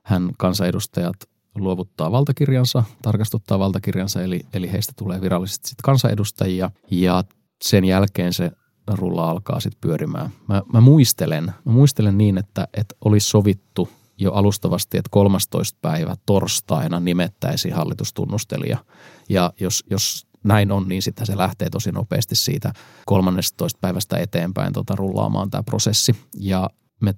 hän 0.03 0.31
kansanedustajat 0.37 1.15
luovuttaa 1.55 2.11
valtakirjansa, 2.11 2.83
tarkastuttaa 3.01 3.59
valtakirjansa, 3.59 4.21
eli, 4.21 4.39
eli 4.53 4.71
heistä 4.71 4.93
tulee 4.95 5.21
virallisesti 5.21 5.69
sitten 5.69 5.83
kansanedustajia, 5.83 6.71
ja 6.91 7.23
sen 7.63 7.85
jälkeen 7.85 8.33
se 8.33 8.51
rulla 8.87 9.29
alkaa 9.29 9.59
sitten 9.59 9.81
pyörimään. 9.81 10.29
Mä, 10.47 10.61
mä, 10.73 10.81
muistelen, 10.81 11.45
mä 11.45 11.71
muistelen 11.71 12.17
niin, 12.17 12.37
että, 12.37 12.67
että 12.73 12.95
olisi 13.05 13.29
sovittu– 13.29 13.89
jo 14.21 14.31
alustavasti, 14.31 14.97
että 14.97 15.09
13. 15.11 15.79
päivä 15.81 16.15
torstaina 16.25 16.99
nimettäisi 16.99 17.69
hallitustunnustelija. 17.69 18.77
Ja 19.29 19.53
jos, 19.59 19.83
jos 19.89 20.27
näin 20.43 20.71
on, 20.71 20.87
niin 20.87 21.01
sitten 21.01 21.25
se 21.25 21.37
lähtee 21.37 21.69
tosi 21.69 21.91
nopeasti 21.91 22.35
siitä 22.35 22.73
13. 23.05 23.79
päivästä 23.81 24.17
eteenpäin 24.17 24.73
tota, 24.73 24.95
rullaamaan 24.95 25.49
tämä 25.49 25.63
prosessi. 25.63 26.15
Ja 26.39 26.69
me 27.01 27.13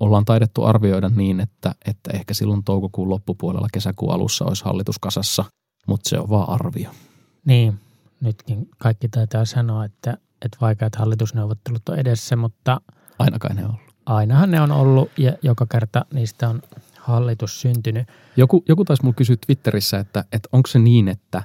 ollaan 0.00 0.24
taidettu 0.24 0.64
arvioida 0.64 1.08
niin, 1.08 1.40
että, 1.40 1.74
että 1.86 2.10
ehkä 2.14 2.34
silloin 2.34 2.64
toukokuun 2.64 3.08
loppupuolella 3.08 3.68
kesäkuun 3.72 4.12
alussa 4.12 4.44
olisi 4.44 4.64
hallituskasassa, 4.64 5.44
mutta 5.88 6.08
se 6.08 6.18
on 6.18 6.30
vaan 6.30 6.48
arvio. 6.48 6.90
Niin, 7.46 7.80
nytkin 8.20 8.68
kaikki 8.78 9.08
taitaa 9.08 9.44
sanoa, 9.44 9.84
että, 9.84 10.18
että 10.44 10.58
vaikeat 10.60 10.96
hallitusneuvottelut 10.96 11.88
on 11.88 11.98
edessä, 11.98 12.36
mutta... 12.36 12.80
Ainakaan 13.18 13.56
ne 13.56 13.64
on 13.64 13.70
ollut. 13.70 13.93
Ainahan 14.06 14.50
ne 14.50 14.60
on 14.60 14.72
ollut 14.72 15.10
ja 15.18 15.32
joka 15.42 15.66
kerta 15.66 16.04
niistä 16.14 16.48
on 16.48 16.62
hallitus 16.98 17.60
syntynyt. 17.60 18.08
Joku, 18.36 18.64
joku 18.68 18.84
taisi 18.84 19.02
mulle 19.02 19.14
kysyä 19.14 19.36
Twitterissä, 19.46 19.98
että, 19.98 20.24
että 20.32 20.48
onko 20.52 20.66
se 20.66 20.78
niin, 20.78 21.08
että, 21.08 21.42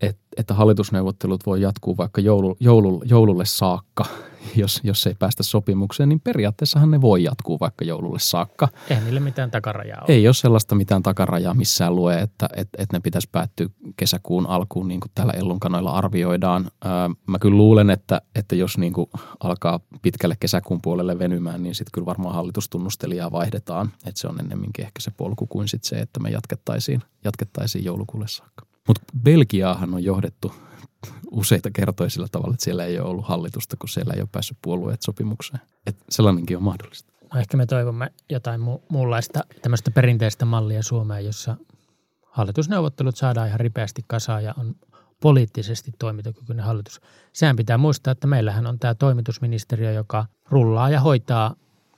että, 0.00 0.22
että 0.36 0.54
hallitusneuvottelut 0.54 1.46
voi 1.46 1.60
jatkuu 1.60 1.96
vaikka 1.96 2.20
joulu, 2.20 2.56
joulu, 2.60 3.02
joululle 3.04 3.44
saakka– 3.44 4.04
jos, 4.56 4.80
jos 4.82 5.06
ei 5.06 5.14
päästä 5.18 5.42
sopimukseen, 5.42 6.08
niin 6.08 6.20
periaatteessahan 6.20 6.90
ne 6.90 7.00
voi 7.00 7.22
jatkuu 7.22 7.60
vaikka 7.60 7.84
joululle 7.84 8.18
saakka. 8.18 8.68
Ei 8.90 9.00
niille 9.00 9.20
mitään 9.20 9.50
takarajaa 9.50 10.00
ole. 10.00 10.16
Ei 10.16 10.28
ole 10.28 10.34
sellaista 10.34 10.74
mitään 10.74 11.02
takarajaa 11.02 11.54
missään 11.54 11.96
lue, 11.96 12.18
että, 12.18 12.48
että, 12.56 12.82
että 12.82 12.96
ne 12.96 13.00
pitäisi 13.00 13.28
päättyä 13.32 13.68
kesäkuun 13.96 14.46
alkuun, 14.46 14.88
niin 14.88 15.00
kuin 15.00 15.10
täällä 15.14 15.32
Ellunkanoilla 15.32 15.90
arvioidaan. 15.90 16.70
Ää, 16.84 17.10
mä 17.26 17.38
kyllä 17.38 17.56
luulen, 17.56 17.90
että, 17.90 18.22
että 18.34 18.56
jos 18.56 18.78
niin 18.78 18.92
kuin 18.92 19.10
alkaa 19.40 19.80
pitkälle 20.02 20.36
kesäkuun 20.40 20.82
puolelle 20.82 21.18
venymään, 21.18 21.62
niin 21.62 21.74
sitten 21.74 21.92
kyllä 21.92 22.06
varmaan 22.06 22.34
hallitustunnustelijaa 22.34 23.32
vaihdetaan. 23.32 23.90
Että 24.06 24.20
se 24.20 24.28
on 24.28 24.40
ennemminkin 24.40 24.84
ehkä 24.84 25.00
se 25.00 25.10
polku 25.10 25.46
kuin 25.46 25.68
sit 25.68 25.84
se, 25.84 25.96
että 26.00 26.20
me 26.20 26.30
jatkettaisiin, 26.30 27.02
jatkettaisiin 27.24 27.84
joulukuulle 27.84 28.28
saakka. 28.28 28.66
Mutta 28.88 29.02
Belgiaahan 29.22 29.94
on 29.94 30.04
johdettu 30.04 30.52
useita 31.30 31.70
kertoja 31.70 32.10
sillä 32.10 32.28
tavalla, 32.30 32.54
että 32.54 32.64
siellä 32.64 32.84
ei 32.84 33.00
ole 33.00 33.08
ollut 33.08 33.28
hallitusta, 33.28 33.76
kun 33.76 33.88
siellä 33.88 34.14
ei 34.14 34.20
ole 34.20 34.28
päässyt 34.32 34.58
puolueet 34.62 35.02
sopimukseen. 35.02 35.60
Että 35.86 36.04
sellainenkin 36.10 36.56
on 36.56 36.62
mahdollista. 36.62 37.12
No 37.34 37.40
ehkä 37.40 37.56
me 37.56 37.66
toivomme 37.66 38.12
jotain 38.30 38.60
mu- 38.60 38.82
muunlaista 38.88 39.40
tämmöistä 39.62 39.90
perinteistä 39.90 40.44
mallia 40.44 40.82
Suomeen, 40.82 41.24
jossa 41.24 41.56
hallitusneuvottelut 42.26 43.16
saadaan 43.16 43.48
ihan 43.48 43.60
ripeästi 43.60 44.04
kasaan 44.06 44.44
ja 44.44 44.54
on 44.58 44.74
poliittisesti 45.20 45.90
toimintakykyinen 45.98 46.64
hallitus. 46.64 47.00
Sehän 47.32 47.56
pitää 47.56 47.78
muistaa, 47.78 48.12
että 48.12 48.26
meillähän 48.26 48.66
on 48.66 48.78
tämä 48.78 48.94
toimitusministeriö, 48.94 49.92
joka 49.92 50.26
rullaa 50.50 50.90
ja 50.90 51.00
hoitaa 51.00 51.54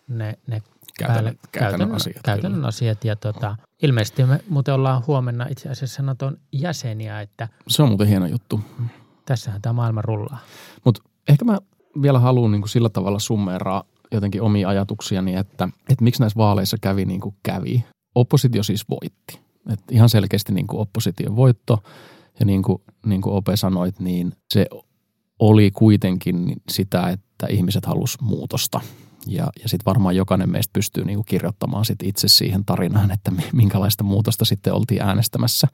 ne, 0.09 0.39
ne 0.47 0.63
käytännön, 0.99 1.39
käytännön, 1.53 1.95
asiat. 1.95 2.23
Käytännön 2.25 2.65
asiat 2.65 3.05
ja 3.05 3.17
tota, 3.17 3.57
ilmeisesti 3.83 4.25
me 4.25 4.41
muuten 4.49 4.75
ollaan 4.75 5.03
huomenna 5.07 5.47
itse 5.51 5.69
asiassa 5.69 6.03
Naton 6.03 6.37
jäseniä. 6.53 7.21
Että 7.21 7.49
Se 7.69 7.83
on 7.83 7.89
muuten 7.89 8.09
hieno 8.09 8.27
juttu. 8.27 8.61
Tässähän 9.27 9.63
tämä 9.63 9.73
maailma 9.73 10.03
rullaa. 10.03 10.39
Mutta 10.85 11.03
ehkä 11.29 11.45
mä 11.45 11.59
vielä 12.03 12.19
haluan 12.19 12.53
niin 12.53 12.63
kuin 12.63 12.69
sillä 12.69 12.89
tavalla 12.89 13.19
summeeraa 13.19 13.85
jotenkin 14.13 14.43
omia 14.43 14.69
ajatuksiani, 14.69 15.35
että, 15.35 15.69
että 15.89 16.05
miksi 16.05 16.23
näissä 16.23 16.37
vaaleissa 16.37 16.77
kävi 16.81 17.05
niin 17.05 17.21
kuin 17.21 17.35
kävi. 17.43 17.85
Oppositio 18.15 18.63
siis 18.63 18.85
voitti. 18.89 19.41
Et 19.73 19.81
ihan 19.91 20.09
selkeästi 20.09 20.53
niin 20.53 20.67
kuin 20.67 20.81
opposition 20.81 21.37
voitto. 21.37 21.83
Ja 22.41 22.47
niin 22.47 22.63
kuin, 22.63 22.83
niin 23.07 23.23
kuin 23.23 23.35
Ope 23.35 23.57
sanoit, 23.57 24.01
niin 24.01 24.33
se 24.53 24.67
oli 25.39 25.71
kuitenkin 25.71 26.57
sitä, 26.71 27.09
että 27.09 27.47
ihmiset 27.51 27.87
halus 27.87 28.21
muutosta. 28.21 28.81
Ja, 29.27 29.47
ja 29.63 29.69
sitten 29.69 29.85
varmaan 29.87 30.17
jokainen 30.17 30.51
meistä 30.51 30.73
pystyy 30.73 31.05
niinku 31.05 31.25
kirjoittamaan 31.25 31.85
sit 31.85 32.03
itse 32.03 32.29
siihen 32.29 32.65
tarinaan, 32.65 33.11
että 33.11 33.33
minkälaista 33.53 34.05
muutosta 34.05 34.45
sitten 34.45 34.75
oltiin 34.75 35.03
äänestämässä. 35.03 35.69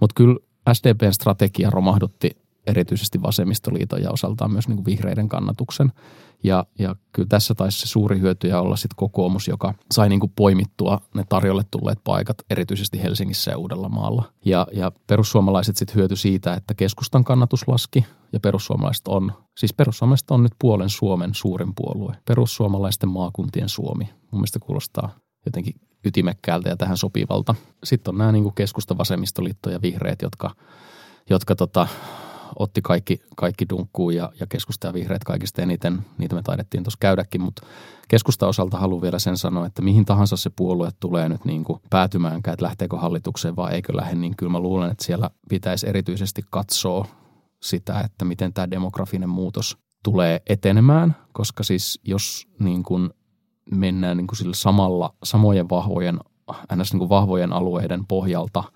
Mutta 0.00 0.14
kyllä 0.16 0.36
SDPn 0.72 1.12
strategia 1.12 1.70
romahdutti 1.70 2.30
erityisesti 2.66 3.22
vasemmistoliiton 3.22 4.02
ja 4.02 4.10
osaltaan 4.10 4.52
myös 4.52 4.68
niin 4.68 4.76
kuin 4.76 4.86
vihreiden 4.86 5.28
kannatuksen. 5.28 5.92
Ja, 6.44 6.66
ja 6.78 6.96
kyllä 7.12 7.28
tässä 7.28 7.54
taisi 7.54 7.78
se 7.78 7.86
suuri 7.86 8.20
hyötyjä 8.20 8.60
olla 8.60 8.76
sitten 8.76 8.96
kokoomus, 8.96 9.48
joka 9.48 9.74
sai 9.92 10.08
niin 10.08 10.20
kuin 10.20 10.32
poimittua 10.36 11.00
ne 11.14 11.24
tarjolle 11.28 11.62
tulleet 11.70 11.98
paikat, 12.04 12.36
erityisesti 12.50 13.02
Helsingissä 13.02 13.50
ja 13.50 13.58
Uudellamaalla. 13.58 14.32
Ja, 14.44 14.66
ja 14.72 14.92
perussuomalaiset 15.06 15.76
sitten 15.76 15.96
hyöty 15.96 16.16
siitä, 16.16 16.54
että 16.54 16.74
keskustan 16.74 17.24
kannatus 17.24 17.68
laski 17.68 18.04
ja 18.32 18.40
perussuomalaiset 18.40 19.08
on, 19.08 19.32
siis 19.58 19.74
perussuomalaiset 19.74 20.30
on 20.30 20.42
nyt 20.42 20.52
puolen 20.58 20.88
Suomen 20.88 21.34
suurin 21.34 21.72
puolue. 21.74 22.16
Perussuomalaisten 22.24 23.08
maakuntien 23.08 23.68
Suomi. 23.68 24.04
Mun 24.04 24.40
mielestä 24.40 24.58
kuulostaa 24.58 25.14
jotenkin 25.46 25.74
ytimekkäältä 26.04 26.68
ja 26.68 26.76
tähän 26.76 26.96
sopivalta. 26.96 27.54
Sitten 27.84 28.14
on 28.14 28.18
nämä 28.18 28.32
niin 28.32 28.42
kuin 28.42 28.54
keskusta, 28.54 28.98
vasemmistoliitto 28.98 29.70
ja 29.70 29.82
vihreät, 29.82 30.22
jotka, 30.22 30.50
jotka 31.30 31.54
tota, 31.54 31.88
otti 32.58 32.82
kaikki, 32.82 33.20
kaikki 33.36 33.68
dunkkuun 33.70 34.14
ja, 34.14 34.32
ja 34.40 34.46
keskusta 34.46 34.86
ja 34.86 34.92
vihreät 34.92 35.24
kaikista 35.24 35.62
eniten. 35.62 36.06
Niitä 36.18 36.34
me 36.34 36.42
taidettiin 36.42 36.82
tuossa 36.82 36.98
käydäkin, 37.00 37.40
mutta 37.40 37.66
keskusta 38.08 38.46
osalta 38.48 38.78
haluan 38.78 39.02
vielä 39.02 39.18
sen 39.18 39.36
sanoa, 39.36 39.66
että 39.66 39.82
mihin 39.82 40.04
tahansa 40.04 40.36
se 40.36 40.50
puolue 40.56 40.90
tulee 41.00 41.28
nyt 41.28 41.44
niin 41.44 41.64
kuin 41.64 41.80
päätymäänkään, 41.90 42.52
että 42.52 42.64
lähteekö 42.64 42.96
hallitukseen 42.96 43.56
vai 43.56 43.74
eikö 43.74 43.96
lähde, 43.96 44.14
niin 44.14 44.36
kyllä 44.36 44.52
mä 44.52 44.60
luulen, 44.60 44.90
että 44.90 45.04
siellä 45.04 45.30
pitäisi 45.48 45.88
erityisesti 45.88 46.42
katsoa 46.50 47.06
sitä, 47.62 48.00
että 48.00 48.24
miten 48.24 48.52
tämä 48.52 48.70
demografinen 48.70 49.28
muutos 49.28 49.78
tulee 50.02 50.42
etenemään, 50.48 51.16
koska 51.32 51.62
siis 51.62 52.00
jos 52.04 52.48
niin 52.58 52.82
kuin 52.82 53.10
mennään 53.70 54.16
niin 54.16 54.26
kuin 54.26 54.36
sillä 54.36 54.54
samalla, 54.54 55.14
samojen 55.24 55.68
vahvojen. 55.68 56.20
Niin 56.70 56.98
kuin 56.98 57.08
vahvojen 57.08 57.52
alueiden 57.52 58.06
pohjalta– 58.06 58.64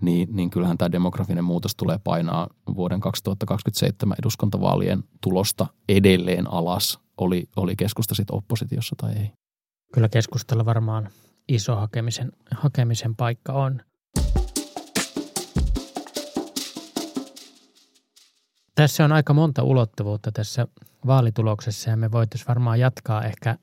niin, 0.00 0.28
niin 0.32 0.50
kyllähän 0.50 0.78
tämä 0.78 0.92
demografinen 0.92 1.44
muutos 1.44 1.76
tulee 1.76 1.98
painaa 2.04 2.48
vuoden 2.76 3.00
2027 3.00 4.16
eduskuntavaalien 4.20 5.04
tulosta 5.20 5.66
edelleen 5.88 6.52
alas, 6.52 6.98
oli, 7.16 7.48
oli 7.56 7.76
keskusta 7.76 8.14
sitten 8.14 8.36
oppositiossa 8.36 8.96
tai 8.96 9.12
ei. 9.12 9.30
Kyllä 9.92 10.08
keskustella 10.08 10.64
varmaan 10.64 11.08
iso 11.48 11.76
hakemisen, 11.76 12.32
hakemisen 12.50 13.16
paikka 13.16 13.52
on. 13.52 13.82
Tässä 18.74 19.04
on 19.04 19.12
aika 19.12 19.34
monta 19.34 19.62
ulottuvuutta 19.62 20.32
tässä 20.32 20.66
vaalituloksessa 21.06 21.90
ja 21.90 21.96
me 21.96 22.12
voitaisiin 22.12 22.48
varmaan 22.48 22.80
jatkaa 22.80 23.24
ehkä 23.24 23.58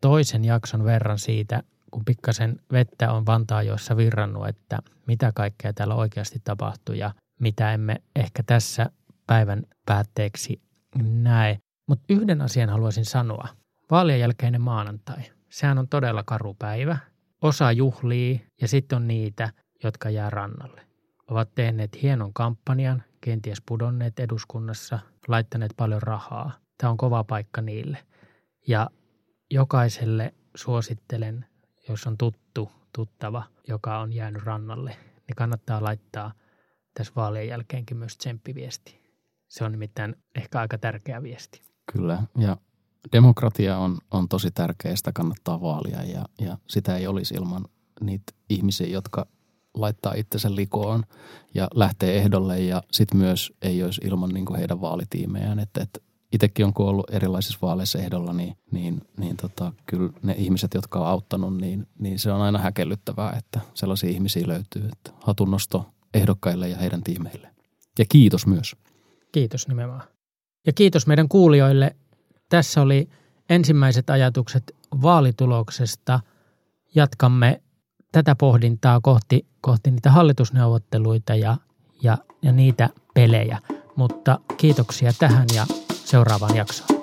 toisen 0.00 0.44
jakson 0.44 0.84
verran 0.84 1.18
siitä, 1.18 1.62
kun 1.90 2.04
pikkasen 2.04 2.56
vettä 2.72 3.12
on 3.12 3.26
Vantaajoissa 3.26 3.96
virrannut, 3.96 4.48
että 4.48 4.78
mitä 5.06 5.32
kaikkea 5.34 5.72
täällä 5.72 5.94
oikeasti 5.94 6.40
tapahtuu 6.44 6.94
ja 6.94 7.14
mitä 7.40 7.72
emme 7.72 7.96
ehkä 8.16 8.42
tässä 8.42 8.86
päivän 9.26 9.62
päätteeksi 9.86 10.62
näe. 11.02 11.58
Mutta 11.88 12.04
yhden 12.08 12.42
asian 12.42 12.68
haluaisin 12.68 13.04
sanoa. 13.04 13.48
Vaalien 13.90 14.20
jälkeinen 14.20 14.60
maanantai. 14.60 15.22
Sehän 15.50 15.78
on 15.78 15.88
todella 15.88 16.22
karu 16.22 16.56
päivä. 16.58 16.98
Osa 17.42 17.72
juhlii 17.72 18.46
ja 18.60 18.68
sitten 18.68 18.96
on 18.96 19.08
niitä, 19.08 19.52
jotka 19.84 20.10
jää 20.10 20.30
rannalle. 20.30 20.86
Ovat 21.30 21.54
tehneet 21.54 22.02
hienon 22.02 22.32
kampanjan, 22.32 23.02
kenties 23.20 23.62
pudonneet 23.68 24.20
eduskunnassa, 24.20 24.98
laittaneet 25.28 25.72
paljon 25.76 26.02
rahaa. 26.02 26.52
Tämä 26.78 26.90
on 26.90 26.96
kova 26.96 27.24
paikka 27.24 27.60
niille. 27.60 27.98
Ja 28.68 28.90
jokaiselle 29.50 30.34
suosittelen 30.56 31.46
jos 31.88 32.06
on 32.06 32.18
tuttu, 32.18 32.70
tuttava, 32.92 33.42
joka 33.68 33.98
on 33.98 34.12
jäänyt 34.12 34.42
rannalle, 34.42 34.96
niin 35.28 35.36
kannattaa 35.36 35.82
laittaa 35.82 36.32
tässä 36.94 37.12
vaalien 37.16 37.48
jälkeenkin 37.48 37.96
myös 37.96 38.16
tsemppiviesti. 38.16 38.98
Se 39.48 39.64
on 39.64 39.72
nimittäin 39.72 40.16
ehkä 40.34 40.60
aika 40.60 40.78
tärkeä 40.78 41.22
viesti. 41.22 41.62
Kyllä, 41.92 42.22
ja 42.38 42.56
demokratia 43.12 43.78
on, 43.78 43.98
on 44.10 44.28
tosi 44.28 44.50
tärkeä, 44.50 44.96
sitä 44.96 45.12
kannattaa 45.12 45.60
vaalia 45.60 46.02
ja, 46.02 46.24
ja 46.40 46.58
sitä 46.68 46.96
ei 46.96 47.06
olisi 47.06 47.34
ilman 47.34 47.64
niitä 48.00 48.32
ihmisiä, 48.50 48.86
jotka 48.86 49.26
laittaa 49.74 50.14
itsensä 50.14 50.54
likoon 50.54 51.04
ja 51.54 51.68
lähtee 51.74 52.16
ehdolle 52.16 52.60
ja 52.60 52.82
sitten 52.92 53.18
myös 53.18 53.52
ei 53.62 53.82
olisi 53.82 54.00
ilman 54.04 54.30
niin 54.30 54.56
heidän 54.56 54.80
vaalitiimejään. 54.80 55.58
Että, 55.58 55.82
että 55.82 56.00
itsekin 56.32 56.66
on 56.66 56.72
ollut 56.76 57.10
erilaisissa 57.10 57.58
vaaleissa 57.62 57.98
ehdolla, 57.98 58.32
niin, 58.32 58.56
niin, 58.70 59.00
niin 59.16 59.36
tota, 59.36 59.72
kyllä 59.86 60.10
ne 60.22 60.34
ihmiset, 60.38 60.74
jotka 60.74 60.98
on 60.98 61.06
auttanut, 61.06 61.56
niin, 61.56 61.86
niin 61.98 62.18
se 62.18 62.32
on 62.32 62.40
aina 62.40 62.58
häkellyttävää, 62.58 63.32
että 63.38 63.60
sellaisia 63.74 64.10
ihmisiä 64.10 64.48
löytyy. 64.48 64.88
Että 64.92 65.10
hatunnosto 65.22 65.86
ehdokkaille 66.14 66.68
ja 66.68 66.76
heidän 66.76 67.02
tiimeille. 67.02 67.48
Ja 67.98 68.04
kiitos 68.08 68.46
myös. 68.46 68.76
Kiitos 69.32 69.68
nimenomaan. 69.68 70.02
Ja 70.66 70.72
kiitos 70.72 71.06
meidän 71.06 71.28
kuulijoille. 71.28 71.96
Tässä 72.48 72.82
oli 72.82 73.08
ensimmäiset 73.50 74.10
ajatukset 74.10 74.76
vaalituloksesta. 75.02 76.20
Jatkamme 76.94 77.62
tätä 78.12 78.34
pohdintaa 78.34 79.00
kohti, 79.00 79.46
kohti 79.60 79.90
niitä 79.90 80.10
hallitusneuvotteluita 80.10 81.34
ja, 81.34 81.56
ja, 82.02 82.18
ja 82.42 82.52
niitä 82.52 82.88
pelejä. 83.14 83.58
Mutta 83.96 84.40
kiitoksia 84.56 85.12
tähän 85.18 85.46
ja 85.54 85.66
seuraavaan 86.08 86.56
jaksoon. 86.56 86.97